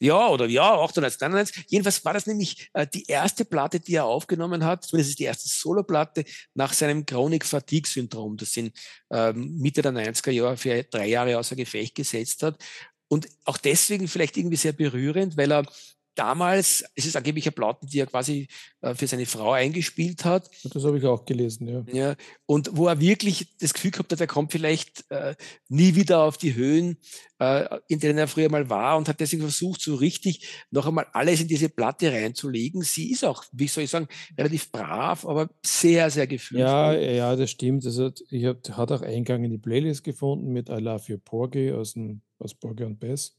[0.00, 1.64] Ja, oder ja, 98, 99.
[1.68, 4.84] Jedenfalls war das nämlich äh, die erste Platte, die er aufgenommen hat.
[4.84, 8.72] Zumindest ist die erste Soloplatte nach seinem Chronic Fatigue Syndrom, das ihn
[9.10, 12.62] ähm, Mitte der 90er Jahre für drei Jahre außer Gefecht gesetzt hat.
[13.06, 15.64] Und auch deswegen vielleicht irgendwie sehr berührend, weil er
[16.14, 18.48] damals, es ist angeblich eine Platten, die er quasi
[18.80, 20.50] äh, für seine Frau eingespielt hat.
[20.64, 21.84] Das habe ich auch gelesen, ja.
[21.92, 22.16] ja.
[22.46, 25.34] Und wo er wirklich das Gefühl gehabt hat, er kommt vielleicht äh,
[25.68, 26.98] nie wieder auf die Höhen,
[27.38, 31.06] äh, in denen er früher mal war und hat deswegen versucht, so richtig noch einmal
[31.12, 32.82] alles in diese Platte reinzulegen.
[32.82, 36.66] Sie ist auch, wie soll ich sagen, relativ brav, aber sehr, sehr gefühlvoll.
[36.66, 37.84] Ja, ja, das stimmt.
[37.84, 41.72] Also, ich hab, hat auch Eingang in die Playlist gefunden mit I Love You Porgy
[41.72, 43.36] aus, dem, aus Porgy und Bess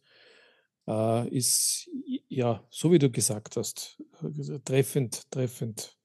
[0.88, 1.90] äh, ist
[2.28, 5.98] ja, so wie du gesagt hast, äh, treffend, treffend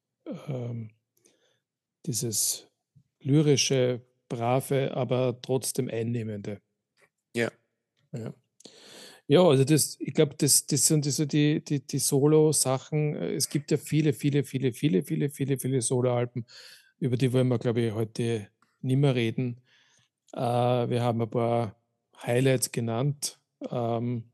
[0.48, 0.90] ähm,
[2.06, 2.68] dieses
[3.20, 6.60] lyrische, brave, aber trotzdem einnehmende.
[7.34, 7.50] Ja.
[8.12, 8.34] Ja.
[9.26, 13.14] Ja, also das, ich glaube, das, das sind so die, die, die Solo-Sachen.
[13.14, 16.46] Es gibt ja viele, viele, viele, viele, viele, viele, viele Solo-Alben,
[16.98, 18.48] über die wollen wir, glaube ich, heute
[18.80, 19.60] nicht mehr reden.
[20.32, 21.76] Äh, wir haben ein paar
[22.20, 23.38] Highlights genannt.
[23.70, 24.32] Ähm,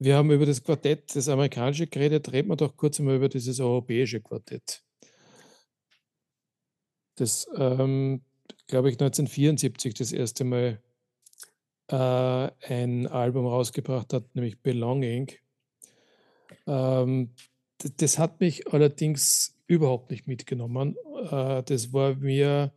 [0.00, 3.60] wir haben über das Quartett, das amerikanische geredet, reden wir doch kurz einmal über dieses
[3.60, 4.82] europäische Quartett.
[7.16, 8.22] Das, ähm,
[8.66, 10.80] glaube ich, 1974 das erste Mal
[11.88, 15.32] äh, ein Album rausgebracht hat, nämlich Belonging.
[16.66, 17.34] Ähm,
[17.98, 20.96] das, hat mich allerdings überhaupt nicht mitgenommen.
[21.30, 22.72] Äh, das war mir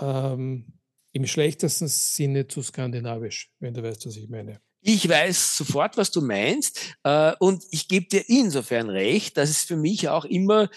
[0.00, 0.66] ähm,
[1.12, 4.60] im schlechtesten Sinne zu skandinavisch, wenn du weißt, was ich meine.
[4.86, 6.78] Ich weiß sofort, was du meinst.
[7.04, 10.68] Äh, und ich gebe dir insofern recht, dass es für mich auch immer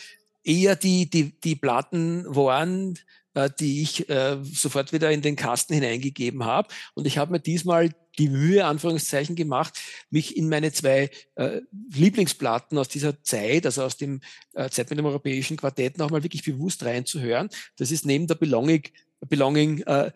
[0.46, 2.98] eher die, die, die Platten waren,
[3.34, 6.70] äh, die ich äh, sofort wieder in den Kasten hineingegeben habe.
[6.94, 9.78] Und ich habe mir diesmal die Mühe, Anführungszeichen, gemacht,
[10.10, 11.60] mich in meine zwei äh,
[11.94, 14.22] Lieblingsplatten aus dieser Zeit, also aus dem
[14.54, 17.50] äh, Zeit mit dem europäischen Quartett, nochmal wirklich bewusst reinzuhören.
[17.76, 18.84] Das ist neben der Belonging,
[19.28, 20.12] Belonging äh,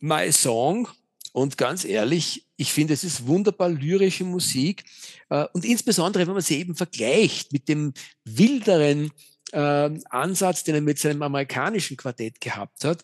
[0.00, 0.88] My Song.
[1.36, 4.84] Und ganz ehrlich, ich finde, es ist wunderbar lyrische Musik.
[5.28, 7.92] Äh, und insbesondere, wenn man sie eben vergleicht mit dem
[8.24, 9.10] wilderen
[9.52, 13.02] ähm, Ansatz, den er mit seinem amerikanischen Quartett gehabt hat.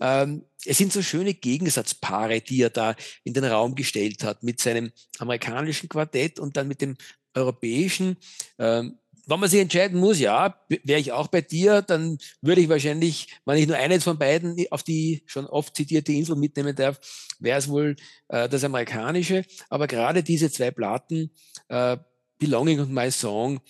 [0.00, 4.62] Ähm, es sind so schöne Gegensatzpaare, die er da in den Raum gestellt hat, mit
[4.62, 6.96] seinem amerikanischen Quartett und dann mit dem
[7.34, 8.16] europäischen.
[8.58, 12.68] Ähm, wenn man sich entscheiden muss, ja, wäre ich auch bei dir, dann würde ich
[12.68, 17.00] wahrscheinlich, wenn ich nur eines von beiden auf die schon oft zitierte Insel mitnehmen darf,
[17.38, 17.96] wäre es wohl
[18.28, 19.44] äh, das amerikanische.
[19.70, 21.30] Aber gerade diese zwei Platten,
[21.68, 21.96] äh,
[22.38, 23.60] Belonging und My Song,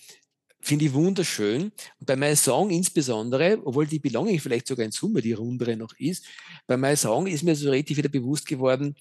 [0.65, 1.71] finde ich wunderschön.
[1.99, 5.93] Und bei My Song insbesondere, obwohl die Belonging vielleicht sogar in Summe die rundere noch
[5.99, 6.25] ist,
[6.65, 8.95] bei My Song ist mir so richtig wieder bewusst geworden,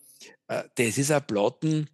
[0.49, 1.89] äh, das ist ein Platten,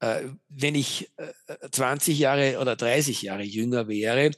[0.00, 4.30] wenn ich äh, 20 Jahre oder 30 Jahre jünger wäre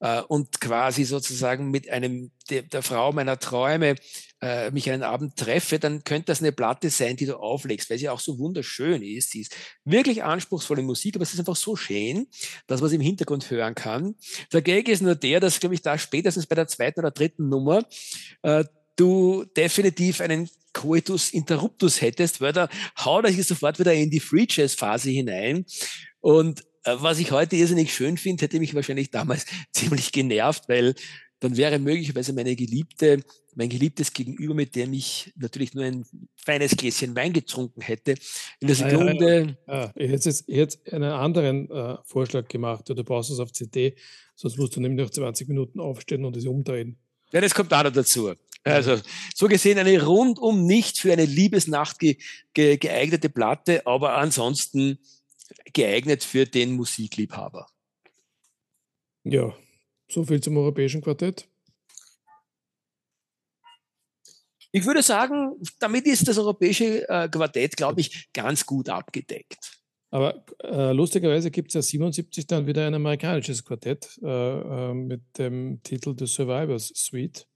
[0.00, 3.96] äh, und quasi sozusagen mit einem der, Frau meiner Träume
[4.40, 7.98] äh, mich einen Abend treffe, dann könnte das eine Platte sein, die du auflegst, weil
[7.98, 9.30] sie auch so wunderschön ist.
[9.30, 12.26] Sie ist wirklich anspruchsvolle Musik, aber es ist einfach so schön,
[12.66, 14.14] dass man es im Hintergrund hören kann.
[14.52, 17.48] Der Gag ist nur der, dass, glaube ich, da spätestens bei der zweiten oder dritten
[17.48, 17.84] Nummer
[18.42, 18.64] äh,
[18.98, 22.68] du definitiv einen Coitus Interruptus hättest, weil da
[23.04, 25.64] haut euch sofort wieder in die Free Jazz Phase hinein.
[26.20, 30.94] Und äh, was ich heute irrsinnig schön finde, hätte mich wahrscheinlich damals ziemlich genervt, weil
[31.40, 33.22] dann wäre möglicherweise meine Geliebte,
[33.54, 36.04] mein geliebtes Gegenüber, mit dem ich natürlich nur ein
[36.36, 38.14] feines Gläschen Wein getrunken hätte,
[38.60, 39.56] in der Sekunde.
[39.66, 39.92] Ja, ja, ja.
[39.94, 43.94] Ich hätte jetzt, jetzt einen anderen äh, Vorschlag gemacht, du brauchst es auf CD,
[44.34, 46.98] sonst musst du nämlich noch 20 Minuten aufstehen und es umdrehen.
[47.32, 48.32] Ja, das kommt auch noch dazu.
[48.64, 49.00] Also
[49.34, 52.18] so gesehen eine rundum nicht für eine Liebesnacht ge
[52.52, 54.98] ge geeignete Platte, aber ansonsten
[55.72, 57.66] geeignet für den Musikliebhaber.
[59.24, 59.54] Ja,
[60.08, 61.48] so viel zum europäischen Quartett.
[64.70, 69.78] Ich würde sagen, damit ist das europäische äh, Quartett, glaube ich, ganz gut abgedeckt.
[70.10, 75.22] Aber äh, lustigerweise gibt es ja 77 dann wieder ein amerikanisches Quartett äh, äh mit
[75.38, 77.46] dem Titel The Survivors Suite.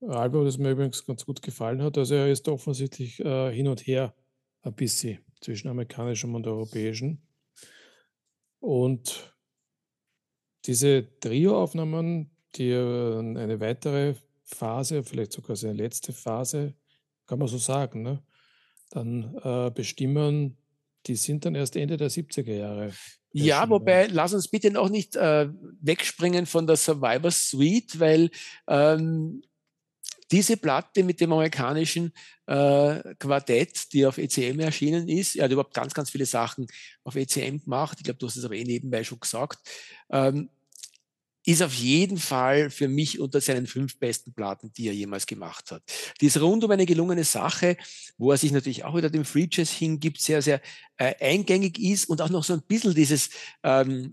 [0.00, 1.98] Album, das mir übrigens ganz gut gefallen hat.
[1.98, 4.14] Also er ist offensichtlich äh, hin und her
[4.62, 7.18] ein bisschen zwischen amerikanischem und europäischem.
[8.60, 9.34] Und
[10.66, 16.74] diese Trio-Aufnahmen, die eine weitere Phase, vielleicht sogar seine letzte Phase,
[17.26, 18.22] kann man so sagen, ne?
[18.90, 20.56] dann äh, bestimmen,
[21.06, 22.92] die sind dann erst Ende der 70er Jahre.
[23.32, 25.48] Ja, wobei, lass uns bitte noch nicht äh,
[25.80, 28.30] wegspringen von der Survivor Suite, weil
[28.66, 29.42] ähm,
[30.30, 32.12] diese Platte mit dem amerikanischen
[32.46, 36.66] äh, Quartett, die auf ECM erschienen ist, er hat überhaupt ganz, ganz viele Sachen
[37.04, 37.98] auf ECM gemacht.
[37.98, 39.58] Ich glaube, du hast es aber eh nebenbei schon gesagt.
[40.10, 40.50] Ähm,
[41.48, 45.70] ist auf jeden Fall für mich unter seinen fünf besten Platten, die er jemals gemacht
[45.70, 45.82] hat.
[46.20, 47.78] Die ist rund um eine gelungene Sache,
[48.18, 50.60] wo er sich natürlich auch wieder dem Free Jazz hingibt, sehr, sehr
[50.98, 53.30] äh, eingängig ist und auch noch so ein bisschen dieses
[53.62, 54.12] ähm,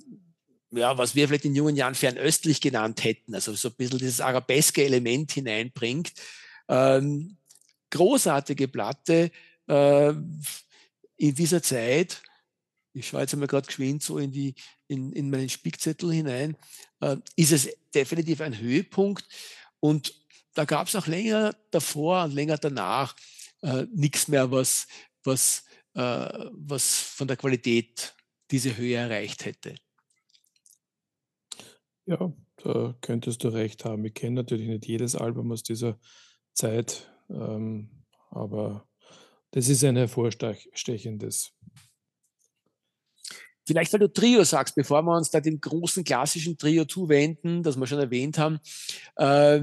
[0.76, 4.22] ja, was wir vielleicht in jungen Jahren fernöstlich genannt hätten, also so ein bisschen dieses
[4.22, 6.14] arabeske Element hineinbringt.
[6.68, 7.38] Ähm,
[7.92, 9.32] großartige Platte
[9.68, 10.10] äh,
[11.18, 12.22] in dieser Zeit.
[12.94, 14.56] Ich schaue jetzt einmal gerade geschwind so in, die,
[14.88, 16.58] in, in meinen Spickzettel hinein.
[17.02, 19.26] Äh, ist es definitiv ein Höhepunkt.
[19.80, 20.14] Und
[20.54, 23.16] da gab es auch länger davor und länger danach
[23.62, 24.88] äh, nichts mehr, was,
[25.24, 26.00] was, äh,
[26.52, 28.14] was von der Qualität
[28.52, 29.76] diese Höhe erreicht hätte.
[32.08, 34.06] Ja, da könntest du recht haben.
[34.06, 36.00] Ich kenne natürlich nicht jedes Album aus dieser
[36.54, 37.90] Zeit, ähm,
[38.30, 38.88] aber
[39.52, 41.52] das ist ein hervorstechendes.
[43.68, 47.78] Vielleicht, weil du Trio sagst, bevor wir uns da dem großen klassischen Trio zuwenden, das
[47.78, 48.60] wir schon erwähnt haben,
[49.16, 49.62] äh,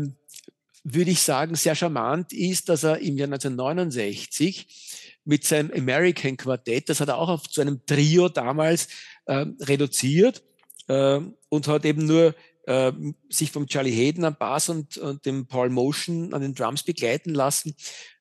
[0.83, 6.89] würde ich sagen, sehr charmant ist, dass er im Jahr 1969 mit seinem American Quartett,
[6.89, 8.89] das hat er auch zu einem Trio damals
[9.27, 10.43] äh, reduziert,
[10.89, 12.35] äh, und hat eben nur
[12.67, 12.93] äh,
[13.29, 17.35] sich vom Charlie Hayden am Bass und, und dem Paul Motion an den Drums begleiten
[17.35, 17.75] lassen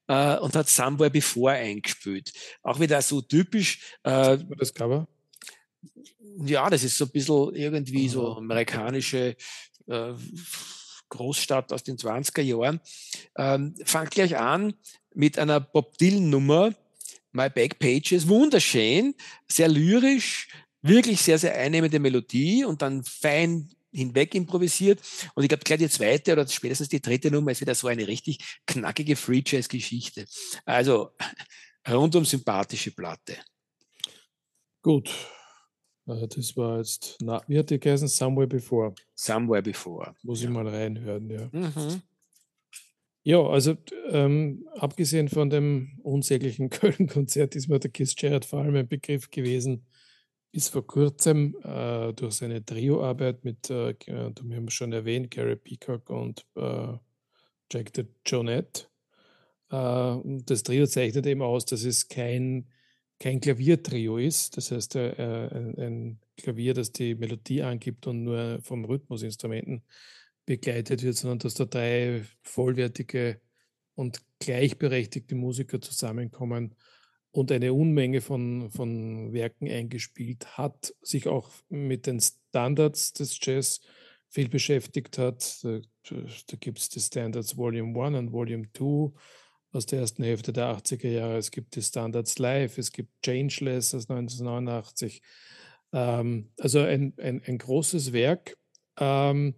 [0.07, 2.33] äh, und hat Somewhere Before eingespielt.
[2.63, 3.95] Auch wieder so typisch.
[4.03, 5.07] Äh, das Cover?
[6.43, 9.35] Ja, das ist so ein bisschen irgendwie so amerikanische
[9.87, 10.13] äh,
[11.09, 12.79] Großstadt aus den 20er Jahren.
[13.37, 14.73] Ähm, fangt gleich an
[15.13, 16.73] mit einer Bob Dylan-Nummer,
[17.31, 19.13] My Back Pages, wunderschön,
[19.47, 20.47] sehr lyrisch,
[20.81, 25.01] wirklich sehr, sehr einnehmende Melodie und dann fein hinweg improvisiert.
[25.35, 28.07] Und ich glaube, gleich die zweite oder spätestens die dritte Nummer ist wieder so eine
[28.07, 30.25] richtig knackige Free Jazz Geschichte.
[30.65, 31.11] Also
[31.87, 33.37] rundum sympathische Platte.
[34.81, 35.09] Gut.
[36.07, 38.07] Äh, das war jetzt, na, wie hat die geheißen?
[38.07, 38.93] Somewhere Before.
[39.13, 40.15] Somewhere Before.
[40.23, 40.47] Muss ja.
[40.47, 41.49] ich mal reinhören, ja.
[41.51, 42.01] Mhm.
[43.23, 43.77] Ja, also
[44.09, 49.29] ähm, abgesehen von dem unsäglichen Köln-Konzert ist mir der Kiss Jarrett vor allem ein Begriff
[49.29, 49.85] gewesen,
[50.51, 56.09] bis vor kurzem äh, durch seine Trio-Arbeit mit, äh, wir haben schon erwähnt, Gary Peacock
[56.09, 56.93] und äh,
[57.71, 58.87] Jack the Jonette.
[59.69, 62.67] Äh, das Trio zeichnet eben aus, dass es kein,
[63.19, 68.59] kein Klaviertrio ist, das heißt äh, ein, ein, Klavier, das die Melodie angibt und nur
[68.63, 69.83] vom Rhythmusinstrumenten
[70.45, 73.39] begleitet wird, sondern dass da drei vollwertige
[73.93, 76.75] und gleichberechtigte Musiker zusammenkommen
[77.31, 83.81] und eine Unmenge von, von Werken eingespielt hat, sich auch mit den Standards des Jazz
[84.27, 85.63] viel beschäftigt hat.
[85.63, 89.11] Da, da gibt es die Standards Volume 1 und Volume 2
[89.73, 91.37] aus der ersten Hälfte der 80er Jahre.
[91.37, 95.21] Es gibt die Standards Live, es gibt Changeless aus 1989.
[95.93, 98.57] Ähm, also ein, ein, ein, großes Werk.
[98.99, 99.55] Ähm,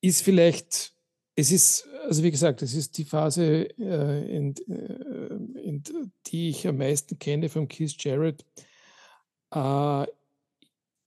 [0.00, 0.94] ist vielleicht
[1.36, 5.82] es ist, also wie gesagt, es ist die Phase, äh, in, äh, in,
[6.26, 8.44] die ich am meisten kenne von Keith Jarrett.
[9.54, 10.06] Äh,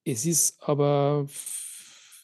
[0.05, 1.27] es ist aber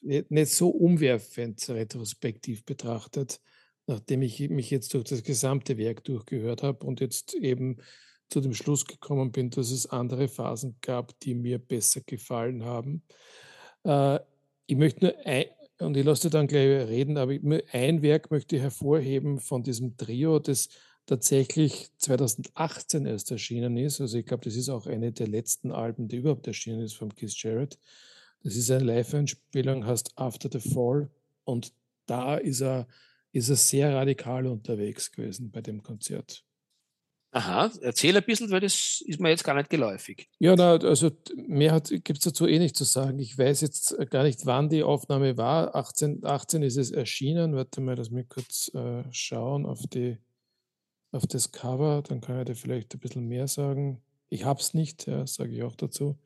[0.01, 3.39] nicht so umwerfend retrospektiv betrachtet,
[3.88, 7.77] nachdem ich mich jetzt durch das gesamte Werk durchgehört habe und jetzt eben
[8.29, 13.03] zu dem Schluss gekommen bin, dass es andere Phasen gab, die mir besser gefallen haben.
[13.83, 14.19] Äh,
[14.67, 15.45] ich möchte nur ein,
[15.79, 17.33] und ich lasse dir dann gleich reden, aber
[17.71, 20.69] ein Werk möchte ich hervorheben von diesem Trio, das
[21.05, 23.99] tatsächlich 2018 erst erschienen ist.
[23.99, 27.15] Also ich glaube, das ist auch eine der letzten Alben, die überhaupt erschienen ist von
[27.15, 27.79] Keith Jarrett.
[28.43, 31.09] Das ist eine Live-Einspielung, heißt After the Fall.
[31.45, 31.73] Und
[32.05, 32.87] da ist er,
[33.31, 36.45] ist er sehr radikal unterwegs gewesen bei dem Konzert.
[37.31, 40.27] Aha, erzähl ein bisschen, weil das ist mir jetzt gar nicht geläufig.
[40.39, 43.19] Ja, na, also mehr gibt es dazu eh nicht zu sagen.
[43.19, 45.75] Ich weiß jetzt gar nicht, wann die Aufnahme war.
[45.75, 47.55] 18, 18 ist es erschienen.
[47.55, 50.17] Warte mal, lass mich kurz äh, schauen auf, die,
[51.11, 52.01] auf das Cover.
[52.01, 54.01] Dann kann ich dir vielleicht ein bisschen mehr sagen.
[54.29, 56.17] Ich habe es nicht, ja, sage ich auch dazu.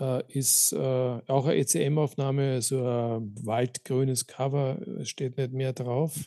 [0.00, 6.18] Äh, ist äh, auch eine ECM-Aufnahme, so ein waldgrünes Cover, steht nicht mehr drauf.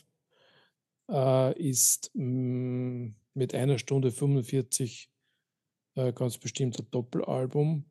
[1.10, 5.10] Äh, ist mh, mm, mit einer Stunde 45
[5.94, 7.84] äh, ganz bestimmt ein Doppelalbum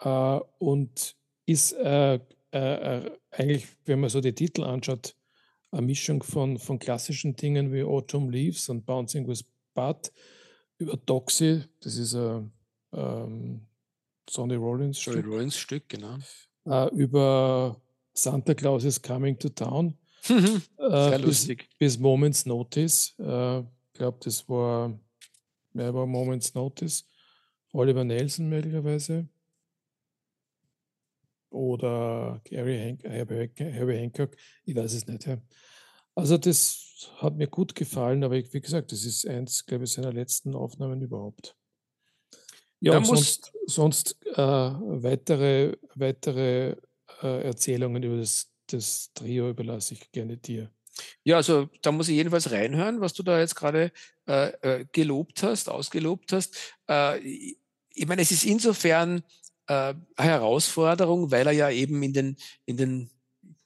[0.00, 2.20] äh, und ist äh,
[2.52, 5.14] äh, äh, eigentlich, wenn man so die Titel anschaut,
[5.70, 10.10] eine Mischung von, von klassischen Dingen wie Autumn Leaves und Bouncing with Bud
[10.78, 12.52] über Doxy, das ist ein
[12.92, 13.66] ähm,
[14.30, 15.14] Sonny Rollins Stück.
[15.14, 16.16] Sonny Rollins Stück, genau.
[16.64, 17.80] Äh, über
[18.14, 19.98] Santa Claus is Coming to Town.
[20.22, 21.68] Sehr lustig.
[21.78, 23.14] Bis, bis Moments Notice
[23.98, 24.98] glaube, das war,
[25.74, 27.04] wer war Moments Notice?
[27.72, 29.28] Oliver Nelson möglicherweise.
[31.50, 35.26] Oder Gary Hank, Herbie, Herbie Hancock, ich weiß es nicht.
[35.26, 35.38] Ja.
[36.14, 39.92] Also das hat mir gut gefallen, aber ich, wie gesagt, das ist eins, glaube ich,
[39.92, 41.56] seiner letzten Aufnahmen überhaupt.
[42.80, 46.76] Ja, und sonst, sonst äh, weitere, weitere
[47.22, 50.70] äh, Erzählungen über das, das Trio überlasse ich gerne dir.
[51.24, 53.92] Ja, also da muss ich jedenfalls reinhören, was du da jetzt gerade
[54.26, 56.74] äh, äh gelobt hast, ausgelobt hast.
[56.88, 59.22] Äh, ich meine, es ist insofern
[59.66, 63.10] äh, Herausforderung, weil er ja eben in den, in den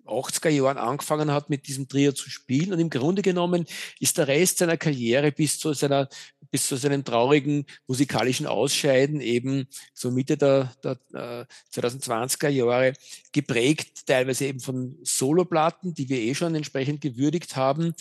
[0.06, 2.72] 80er Jahren angefangen hat, mit diesem Trio zu spielen.
[2.72, 3.66] Und im Grunde genommen
[4.00, 6.08] ist der Rest seiner Karriere bis zu seiner,
[6.50, 12.92] bis zu seinem traurigen musikalischen Ausscheiden eben so Mitte der, der äh, 2020er Jahre
[13.32, 17.94] geprägt, teilweise eben von Soloplatten, die wir eh schon entsprechend gewürdigt haben,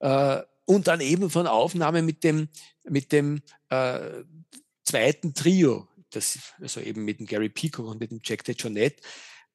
[0.00, 2.48] äh, und dann eben von Aufnahmen mit dem,
[2.84, 4.24] mit dem äh,
[4.84, 9.02] zweiten Trio, das, also eben mit dem Gary Peacock und mit dem Jack DeJohnette,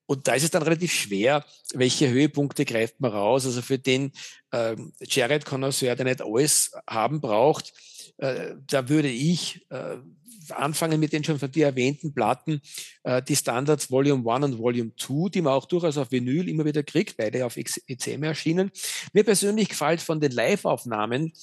[0.09, 1.45] und da ist es dann relativ schwer,
[1.75, 3.45] welche Höhepunkte greift man raus.
[3.45, 4.11] Also für den
[4.51, 7.71] ähm, Jared Connoisseur, der nicht alles haben braucht,
[8.17, 9.97] äh, da würde ich äh,
[10.49, 12.59] anfangen mit den schon von dir erwähnten Platten,
[13.03, 16.65] äh, die Standards Volume 1 und Volume 2, die man auch durchaus auf Vinyl immer
[16.65, 18.71] wieder kriegt, beide auf ECM erschienen.
[19.13, 21.33] Mir persönlich gefällt von den Live-Aufnahmen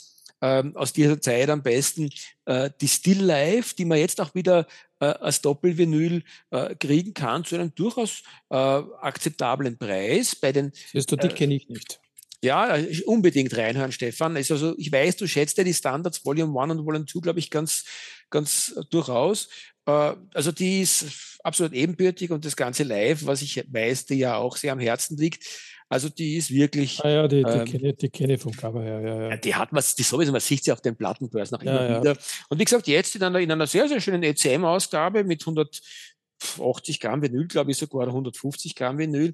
[0.40, 2.10] ähm, aus dieser Zeit am besten
[2.44, 4.66] äh, die Still Life, die man jetzt auch wieder
[5.00, 10.34] äh, als Doppelvinyl äh, kriegen kann, zu einem durchaus äh, akzeptablen Preis.
[10.36, 12.00] Bei den, Siehst du, die kenne ich nicht.
[12.42, 14.36] Ja, unbedingt reinhören, Stefan.
[14.36, 17.38] Also, also ich weiß, du schätzt ja die Standards Volume 1 und Volume 2, glaube
[17.38, 17.84] ich, ganz,
[18.30, 19.48] ganz durchaus.
[19.84, 24.56] Also die ist absolut ebenbürtig und das ganze Live, was ich weiß, die ja auch
[24.56, 25.44] sehr am Herzen liegt,
[25.88, 27.04] also die ist wirklich.
[27.04, 29.00] Ah ja, die, die ähm, kenne die kenn ich vom Cover her.
[29.00, 29.36] Ja, ja.
[29.36, 32.16] Die hat was, die sowieso, man sieht sie auf den Plattenbörsen auch immer wieder.
[32.48, 37.22] Und wie gesagt, jetzt in einer, in einer sehr, sehr schönen ECM-Ausgabe mit 180 Gramm
[37.22, 39.32] Vinyl, glaube ich sogar, 150 Gramm Vinyl,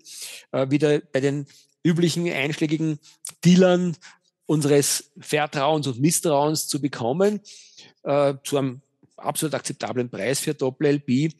[0.52, 1.46] äh, wieder bei den
[1.84, 2.98] üblichen einschlägigen
[3.44, 3.96] Dealern
[4.44, 7.40] unseres Vertrauens und Misstrauens zu bekommen,
[8.02, 8.82] äh, zu einem
[9.24, 11.32] absolut akzeptablen Preis für Doppel-LP.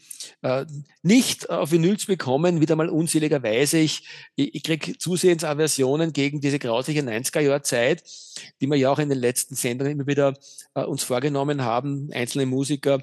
[0.43, 0.67] Äh,
[1.03, 3.79] nicht auf Vinyl zu bekommen, wieder mal unseligerweise.
[3.79, 4.05] Ich,
[4.37, 8.03] ich, ich kriege zusehends Aversionen gegen diese grausliche 90er-Jahr-Zeit,
[8.61, 10.35] die wir ja auch in den letzten Sendungen immer wieder
[10.75, 13.03] äh, uns vorgenommen haben, einzelne Musiker äh,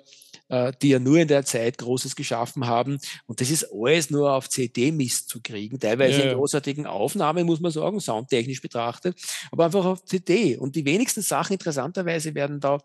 [0.50, 3.00] die ja nur in der Zeit Großes geschaffen haben.
[3.28, 7.60] Und das ist alles nur auf CD-Mist zu kriegen, teilweise ja, in großartigen Aufnahmen, muss
[7.60, 9.16] man sagen, soundtechnisch betrachtet,
[9.52, 10.58] aber einfach auf CD.
[10.58, 12.80] Und die wenigsten Sachen interessanterweise werden da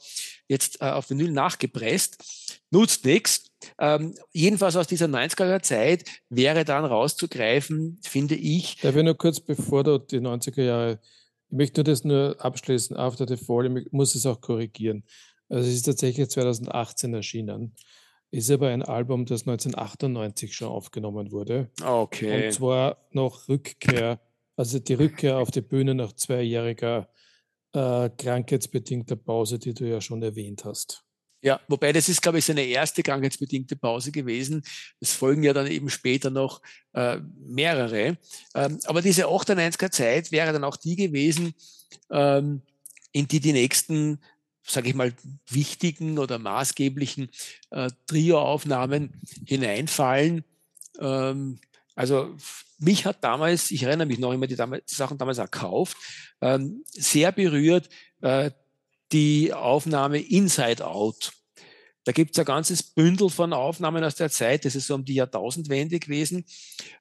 [0.49, 2.61] jetzt äh, auf Vinyl nachgepresst.
[2.71, 3.51] Nutzt nichts.
[3.79, 8.77] Ähm, jedenfalls aus dieser 90er Zeit wäre dann rauszugreifen, finde ich.
[8.81, 11.01] Darf ich nur kurz, bevor du die 90er Jahre,
[11.51, 15.05] ich möchte nur das nur abschließen, after the fall, ich muss es auch korrigieren.
[15.49, 17.75] Also es ist tatsächlich 2018 erschienen.
[18.31, 21.71] Ist aber ein Album, das 1998 schon aufgenommen wurde.
[21.83, 22.47] Okay.
[22.47, 24.21] Und zwar noch Rückkehr,
[24.57, 27.09] also die Rückkehr auf die Bühne nach zweijähriger
[27.73, 31.05] äh, krankheitsbedingter Pause, die du ja schon erwähnt hast.
[31.45, 34.63] Ja, wobei das ist, glaube ich, seine erste krankheitsbedingte Pause gewesen.
[34.99, 36.63] Es folgen ja dann eben später noch
[36.95, 38.17] äh, mehrere.
[38.55, 41.53] Ähm, aber diese 98er Zeit wäre dann auch die gewesen,
[42.11, 42.63] ähm,
[43.13, 44.21] in die die nächsten
[44.67, 45.13] sage ich mal,
[45.49, 47.31] wichtigen oder maßgeblichen
[47.71, 50.45] äh, Trio-Aufnahmen hineinfallen.
[50.99, 51.59] Ähm,
[51.95, 52.35] also
[52.79, 55.97] mich hat damals, ich erinnere mich noch immer, die, damals, die Sachen damals erkauft,
[56.41, 57.89] ähm, sehr berührt
[58.21, 58.51] äh,
[59.13, 61.33] die Aufnahme Inside Out.
[62.05, 65.05] Da gibt es ein ganzes Bündel von Aufnahmen aus der Zeit, das ist so um
[65.05, 66.45] die Jahrtausendwende gewesen.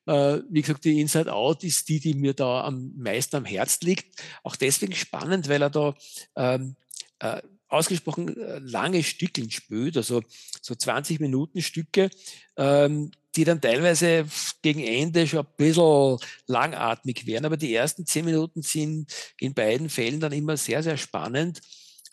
[0.06, 3.82] Äh, wie gesagt, die Inside Out ist die, die mir da am meisten am Herz
[3.82, 4.22] liegt.
[4.44, 5.96] Auch deswegen spannend, weil er da
[6.38, 6.76] ähm,
[7.20, 7.42] äh,
[7.74, 10.22] ausgesprochen äh, lange Stückeln spült, also
[10.62, 12.10] so 20 Minuten Stücke,
[12.56, 14.26] ähm, die dann teilweise
[14.62, 17.46] gegen Ende schon ein bisschen langatmig werden.
[17.46, 21.62] Aber die ersten zehn Minuten sind in beiden Fällen dann immer sehr, sehr spannend.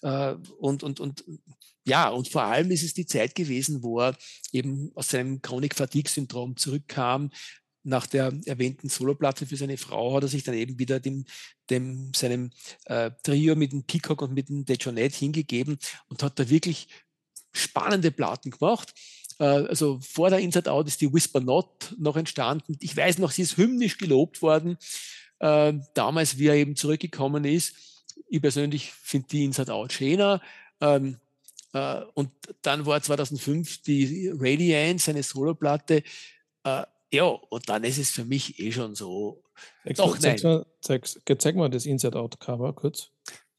[0.03, 1.25] Äh, und, und, und
[1.85, 4.17] ja, und vor allem ist es die Zeit gewesen, wo er
[4.53, 7.31] eben aus seinem Chronik-Fatigue-Syndrom zurückkam,
[7.83, 11.25] nach der erwähnten Soloplatte für seine Frau hat er sich dann eben wieder dem,
[11.71, 12.51] dem seinem
[12.85, 15.79] äh, Trio mit dem Peacock und mit dem Dejonet hingegeben
[16.09, 16.89] und hat da wirklich
[17.53, 18.93] spannende Platten gemacht.
[19.39, 22.77] Äh, also vor der Inside Out ist die Whisper Not noch entstanden.
[22.81, 24.77] Ich weiß noch, sie ist hymnisch gelobt worden,
[25.39, 27.75] äh, damals, wie er eben zurückgekommen ist.
[28.29, 30.41] Ich persönlich finde die Inside Out schöner.
[30.81, 31.17] Ähm,
[31.73, 32.31] äh, und
[32.63, 36.03] dann war 2005 die Radiance, seine Soloplatte,
[36.65, 39.43] äh, ja, und dann ist es für mich eh schon so.
[39.85, 40.63] Zeig, Doch, zeig, nein.
[40.81, 41.07] Zeig,
[41.39, 43.11] zeig mal das Inside-Out-Cover kurz.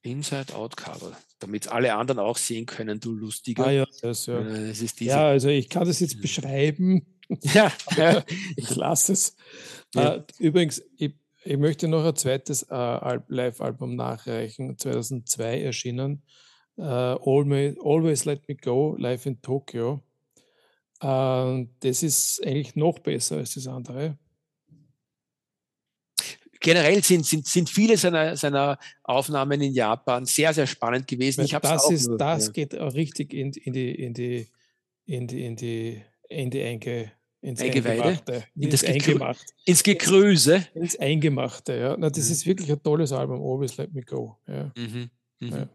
[0.03, 3.67] Inside-Out-Cover, damit alle anderen auch sehen können, du lustiger.
[3.67, 4.39] Ah ja, das, ja.
[4.39, 7.05] Äh, das ist ja, also ich kann das jetzt beschreiben.
[7.53, 8.25] Ja, ja.
[8.57, 9.37] ich lasse es.
[9.95, 10.17] Ja.
[10.17, 11.13] Uh, übrigens, ich,
[11.45, 16.23] ich, möchte noch ein zweites uh, Live-Album nachreichen, 2002 erschienen.
[16.77, 16.83] Uh,
[17.23, 20.03] Always, Always Let Me Go, live in Tokyo.
[21.01, 24.17] Äh, das ist eigentlich noch besser als das andere.
[26.59, 31.43] Generell sind, sind, sind viele seiner, seiner Aufnahmen in Japan sehr, sehr spannend gewesen.
[31.43, 32.51] Ich das ist, nur, das ja.
[32.51, 34.47] geht auch richtig in, in die, in die,
[35.05, 39.43] in die, in die, in die Einge, ins Eingeweide, in ins, Eingemacht.
[39.65, 40.67] ins Gekröse.
[40.75, 41.97] Ins Eingemachte, ja.
[41.97, 42.31] Na, das mhm.
[42.31, 44.37] ist wirklich ein tolles Album, Always Let Me Go.
[44.47, 44.71] Ja.
[44.77, 45.09] Mhm.
[45.39, 45.49] Mhm.
[45.49, 45.69] Ja.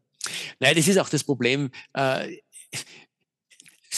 [0.60, 1.70] Nein, das ist auch das Problem.
[1.94, 2.38] Äh,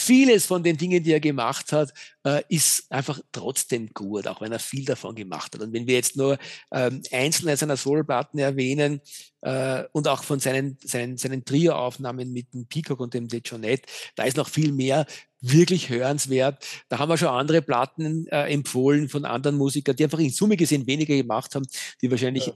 [0.09, 1.93] vieles von den Dingen, die er gemacht hat,
[2.23, 5.61] äh, ist einfach trotzdem gut, auch wenn er viel davon gemacht hat.
[5.61, 6.39] Und wenn wir jetzt nur
[6.71, 9.01] ähm, einzelne seiner Soloplatten erwähnen
[9.41, 13.85] äh, und auch von seinen, seinen, seinen Trio-Aufnahmen mit dem Peacock und dem Dejonet,
[14.15, 15.05] da ist noch viel mehr
[15.41, 16.65] wirklich hörenswert.
[16.89, 20.57] Da haben wir schon andere Platten äh, empfohlen von anderen Musikern, die einfach in Summe
[20.57, 21.67] gesehen weniger gemacht haben,
[22.01, 22.53] die wahrscheinlich ja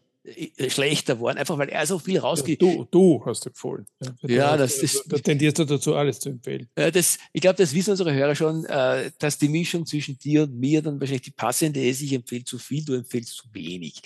[0.69, 2.61] schlechter worden, einfach weil er so viel rausgeht.
[2.61, 3.85] Ja, du, du hast empfohlen.
[4.21, 5.03] Ja, das ist.
[5.07, 6.69] Da tendierst du dazu, alles zu empfehlen.
[6.77, 10.43] Ja, das, ich glaube, das wissen unsere Hörer schon, äh, dass die Mischung zwischen dir
[10.43, 12.01] und mir dann wahrscheinlich die passende ist.
[12.01, 14.01] Ich empfehle zu viel, du empfehlst zu wenig.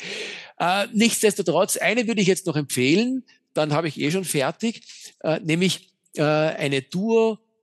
[0.57, 3.23] Äh, nichtsdestotrotz, eine würde ich jetzt noch empfehlen.
[3.53, 4.81] dann habe ich eh schon fertig,
[5.21, 6.83] äh, nämlich äh, eine.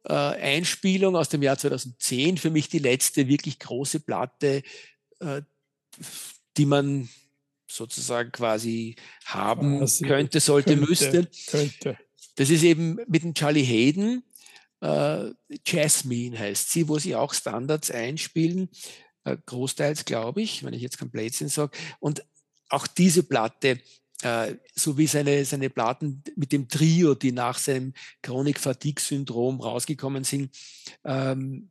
[0.07, 4.62] Äh, Einspielung aus dem Jahr 2010, für mich die letzte wirklich große Platte,
[5.20, 5.40] äh,
[6.59, 7.09] die man
[7.74, 11.28] sozusagen quasi haben quasi könnte, sollte, könnte, müsste.
[11.50, 11.98] Könnte.
[12.36, 14.24] Das ist eben mit dem Charlie Hayden,
[14.80, 15.32] äh,
[15.66, 18.68] Jasmine heißt sie, wo sie auch Standards einspielen,
[19.24, 21.76] äh, großteils glaube ich, wenn ich jetzt kein Blödsinn sage.
[22.00, 22.24] Und
[22.68, 23.80] auch diese Platte,
[24.22, 30.54] äh, so wie seine, seine Platten mit dem Trio, die nach seinem Chronik-Fatigue-Syndrom rausgekommen sind,
[31.04, 31.70] ähm,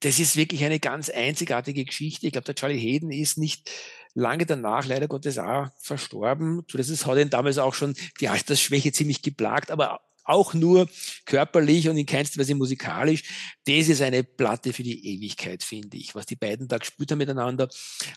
[0.00, 2.26] das ist wirklich eine ganz einzigartige Geschichte.
[2.26, 3.70] Ich glaube, der Charlie Hayden ist nicht
[4.14, 6.64] lange danach leider Gottes auch verstorben.
[6.72, 10.88] Das hat ihn damals auch schon die Altersschwäche ziemlich geplagt, aber auch nur
[11.26, 13.24] körperlich und in keinster Weise musikalisch.
[13.64, 16.14] Das ist eine Platte für die Ewigkeit, finde ich.
[16.14, 17.68] Was die beiden da gespielt haben miteinander,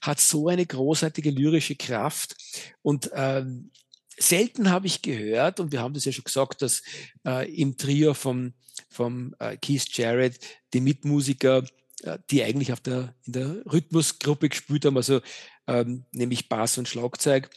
[0.02, 2.36] hat so eine großartige lyrische Kraft
[2.82, 3.72] und ähm,
[4.18, 6.84] selten habe ich gehört, und wir haben das ja schon gesagt, dass
[7.26, 8.54] äh, im Trio vom,
[8.90, 10.40] vom äh, Keith Jarrett
[10.74, 11.66] die Mitmusiker,
[12.04, 15.22] äh, die eigentlich auf der, in der Rhythmusgruppe gespielt haben, also
[15.68, 17.50] ähm, nämlich Bass und Schlagzeug,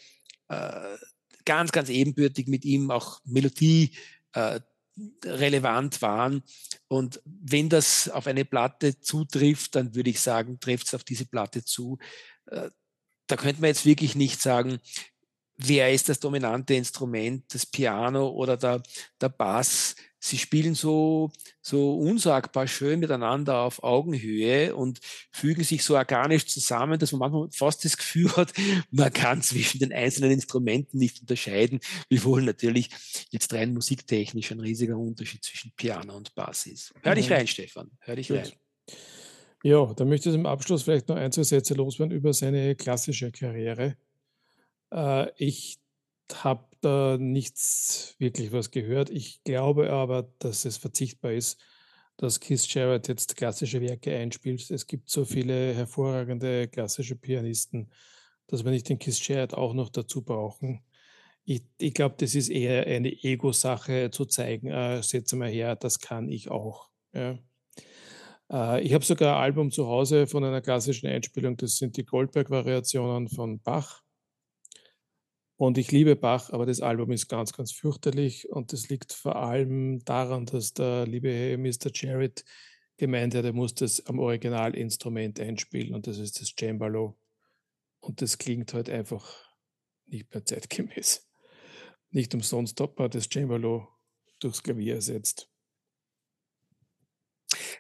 [0.48, 0.96] äh,
[1.44, 3.92] ganz, ganz ebenbürtig mit ihm auch Melodie
[4.32, 4.61] äh,
[5.24, 6.42] relevant waren.
[6.88, 11.26] Und wenn das auf eine Platte zutrifft, dann würde ich sagen, trifft es auf diese
[11.26, 11.98] Platte zu.
[12.46, 12.70] Äh,
[13.26, 14.78] da könnte man jetzt wirklich nicht sagen,
[15.57, 18.82] wer ist das dominante Instrument, das Piano oder der,
[19.20, 19.96] der Bass.
[20.27, 21.31] Sie spielen so,
[21.62, 24.99] so unsagbar schön miteinander auf Augenhöhe und
[25.31, 28.53] fügen sich so organisch zusammen, dass man manchmal fast das Gefühl hat,
[28.91, 32.91] man kann zwischen den einzelnen Instrumenten nicht unterscheiden, wiewohl natürlich
[33.31, 36.93] jetzt rein musiktechnisch ein riesiger Unterschied zwischen Piano und Bass ist.
[37.03, 37.35] Hör dich mhm.
[37.35, 37.91] rein, Stefan.
[38.01, 38.39] Hör dich Gut.
[38.39, 38.53] rein.
[39.62, 43.31] Ja, da möchte ich im Abschluss vielleicht noch ein, zwei Sätze loswerden über seine klassische
[43.31, 43.97] Karriere.
[44.93, 45.79] Äh, ich
[46.35, 49.11] habe da nichts wirklich was gehört.
[49.11, 51.61] Ich glaube aber, dass es verzichtbar ist,
[52.16, 54.70] dass Keith Jarrett jetzt klassische Werke einspielt.
[54.70, 57.91] Es gibt so viele hervorragende klassische Pianisten,
[58.47, 60.82] dass wir nicht den Keith Jarrett auch noch dazu brauchen.
[61.45, 65.99] Ich, ich glaube, das ist eher eine Ego-Sache zu zeigen, äh, setze mal her, das
[66.01, 66.89] kann ich auch.
[67.12, 67.39] Ja.
[68.51, 72.05] Äh, ich habe sogar ein Album zu Hause von einer klassischen Einspielung, das sind die
[72.05, 74.05] Goldberg-Variationen von Bach.
[75.59, 78.50] Und ich liebe Bach, aber das Album ist ganz, ganz fürchterlich.
[78.50, 81.90] Und das liegt vor allem daran, dass der liebe Mr.
[81.94, 82.44] Jarrett
[82.98, 87.18] gemeint hat, er muss das am Originalinstrument einspielen und das ist das Cembalo.
[88.00, 89.26] Und das klingt halt einfach
[90.07, 91.26] nicht mehr zeitgemäß.
[92.11, 93.88] Nicht umsonst hat man das Cembalo
[94.40, 95.50] durchs Klavier ersetzt.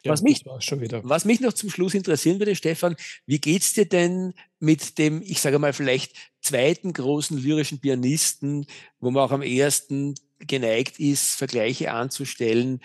[0.06, 2.96] Ja, was, mich, was mich noch zum Schluss interessieren würde, Stefan,
[3.26, 8.66] wie geht's dir denn mit dem, ich sage mal, vielleicht zweiten großen lyrischen Pianisten,
[9.00, 12.80] wo man auch am ersten geneigt ist, Vergleiche anzustellen,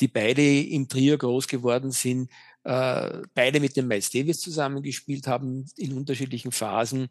[0.00, 2.30] die beide im Trio groß geworden sind,
[2.64, 7.08] äh, beide mit dem Miles Davis zusammengespielt haben in unterschiedlichen Phasen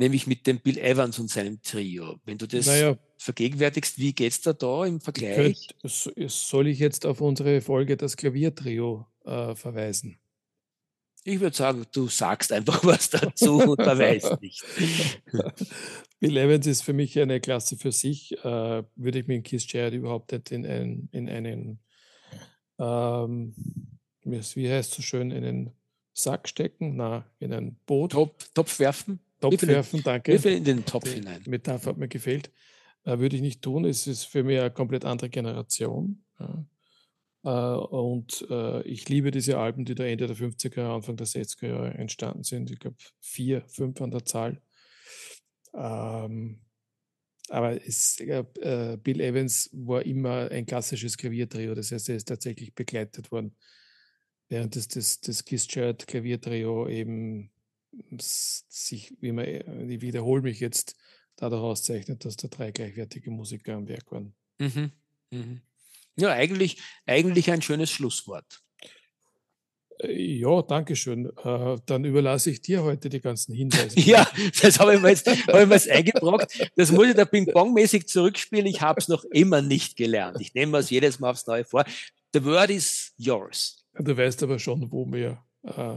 [0.00, 2.18] nämlich mit dem Bill Evans und seinem Trio.
[2.24, 5.68] Wenn du das naja, vergegenwärtigst, wie geht es da da im Vergleich?
[5.80, 10.18] Könnt, soll ich jetzt auf unsere Folge das Klaviertrio äh, verweisen?
[11.24, 14.64] Ich würde sagen, du sagst einfach was dazu und verweist nicht.
[16.18, 18.32] Bill Evans ist für mich eine Klasse für sich.
[18.42, 21.78] Äh, würde ich mit Keith Jarrett überhaupt nicht in einen, in einen
[22.78, 23.54] ähm,
[24.24, 25.70] wie heißt es so schön, in einen
[26.14, 26.96] Sack stecken?
[26.96, 28.12] Na, in ein Boot.
[28.12, 29.20] Top, Topf werfen?
[29.40, 30.42] Topf werfen, danke.
[30.42, 31.42] Wir in den Topf hinein.
[31.46, 32.50] Metapher hat mir gefehlt.
[33.04, 33.84] Äh, würde ich nicht tun.
[33.84, 36.24] Es ist für mich eine komplett andere Generation.
[36.38, 36.64] Ja.
[37.42, 41.68] Äh, und äh, ich liebe diese Alben, die da Ende der 50er, Anfang der 60er
[41.68, 42.70] Jahre entstanden sind.
[42.70, 44.60] Ich glaube, vier, fünf an der Zahl.
[45.74, 46.60] Ähm,
[47.48, 51.74] aber es, äh, Bill Evans war immer ein klassisches Klaviertrio.
[51.74, 53.56] Das heißt, er ist tatsächlich begleitet worden.
[54.48, 57.50] Während das, das, das Kiss Chart Klaviertrio eben
[58.18, 59.46] sich, wie man,
[59.88, 60.96] ich wiederhole mich jetzt,
[61.40, 64.34] dadurch auszeichnet, dass da drei gleichwertige Musiker am Werk waren.
[64.58, 64.92] Mhm.
[65.30, 65.60] Mhm.
[66.16, 68.62] Ja, eigentlich, eigentlich ein schönes Schlusswort.
[70.00, 71.32] Äh, ja, danke schön.
[71.42, 73.98] Äh, dann überlasse ich dir heute die ganzen Hinweise.
[74.00, 74.30] ja,
[74.60, 76.70] das habe ich mir jetzt, habe ich mir jetzt eingebrockt.
[76.76, 78.66] Das muss ich da Ping-Pong-mäßig zurückspielen.
[78.66, 80.40] Ich habe es noch immer nicht gelernt.
[80.40, 81.84] Ich nehme es jedes Mal aufs Neue vor.
[82.34, 83.84] The word is yours.
[83.94, 85.96] Du weißt aber schon, wo wir äh,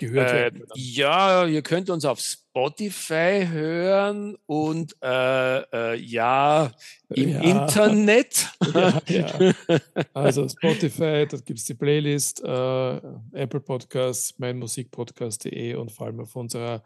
[0.00, 0.62] gehört werden?
[0.62, 6.72] Äh, ja, ihr könnt uns auf Spotify hören und äh, äh, ja,
[7.10, 7.40] im ja.
[7.40, 8.48] Internet.
[8.74, 9.52] Ja, ja.
[10.14, 13.00] Also Spotify, da gibt es die Playlist, äh,
[13.32, 16.82] Apple Podcasts, meinmusikpodcast.de und vor allem auf unserer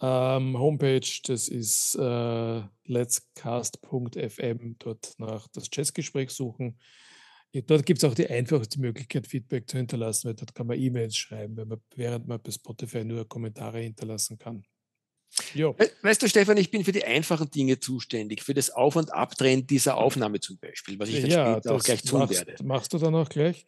[0.00, 6.78] Ähm, Homepage, das ist äh, letscast.fm, dort nach das Jazzgespräch suchen.
[7.52, 11.16] Dort gibt es auch die einfachste Möglichkeit, Feedback zu hinterlassen, weil dort kann man E-Mails
[11.16, 14.64] schreiben, man, während man bei Spotify nur Kommentare hinterlassen kann.
[15.54, 15.74] Jo.
[16.02, 19.66] Weißt du, Stefan, ich bin für die einfachen Dinge zuständig, für das Auf- und Abdrehen
[19.66, 22.64] dieser Aufnahme zum Beispiel, was ich dann ja, später auch gleich tun machst, werde.
[22.64, 23.64] Machst du dann auch gleich?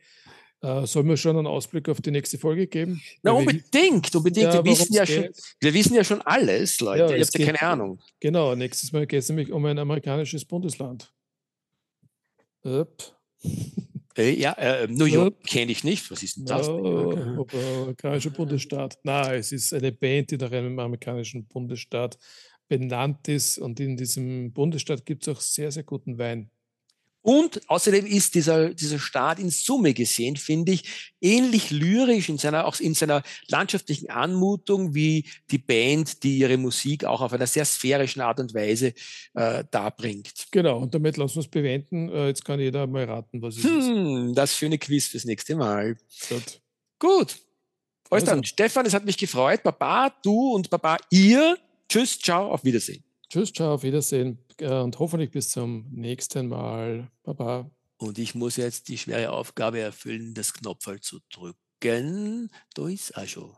[0.62, 3.00] Äh, sollen wir schon einen Ausblick auf die nächste Folge geben?
[3.22, 4.52] Na, unbedingt, unbedingt.
[4.52, 5.28] Ja, wir, wissen ja schon,
[5.58, 7.12] wir wissen ja schon alles, Leute.
[7.12, 8.00] Ja, Ihr habt ja keine Ahnung.
[8.20, 11.12] Genau, nächstes Mal geht es nämlich um ein amerikanisches Bundesland.
[12.62, 13.19] Upp.
[14.16, 16.10] Äh, ja, äh, New York kenne ich nicht.
[16.10, 16.68] Was ist denn das?
[16.68, 18.98] Oh, amerikanischer Bundesstaat.
[19.04, 22.18] Nein, es ist eine Band, die nach einem amerikanischen Bundesstaat
[22.68, 23.58] benannt ist.
[23.58, 26.50] Und in diesem Bundesstaat gibt es auch sehr, sehr guten Wein.
[27.22, 32.66] Und außerdem ist dieser, dieser Staat in Summe gesehen, finde ich, ähnlich lyrisch in seiner,
[32.66, 37.66] auch in seiner landschaftlichen Anmutung wie die Band, die ihre Musik auch auf einer sehr
[37.66, 38.94] sphärischen Art und Weise
[39.34, 40.46] äh, darbringt.
[40.50, 42.08] Genau, und damit lassen wir es bewenden.
[42.08, 44.38] Äh, jetzt kann jeder mal raten, was es hm, ist.
[44.38, 45.96] Das schöne Quiz fürs nächste Mal.
[46.28, 46.60] Gut.
[46.98, 47.36] Gut.
[48.08, 48.34] Alles also.
[48.34, 49.62] dann, Stefan, es hat mich gefreut.
[49.62, 51.58] Baba, du und Baba, ihr.
[51.88, 53.04] Tschüss, ciao, auf Wiedersehen.
[53.28, 57.10] Tschüss, ciao, auf Wiedersehen und hoffentlich bis zum nächsten Mal.
[57.22, 57.70] Baba.
[57.98, 62.50] Und ich muss jetzt die schwere Aufgabe erfüllen, das Knopf zu drücken.
[62.74, 63.56] Da ist auch schon.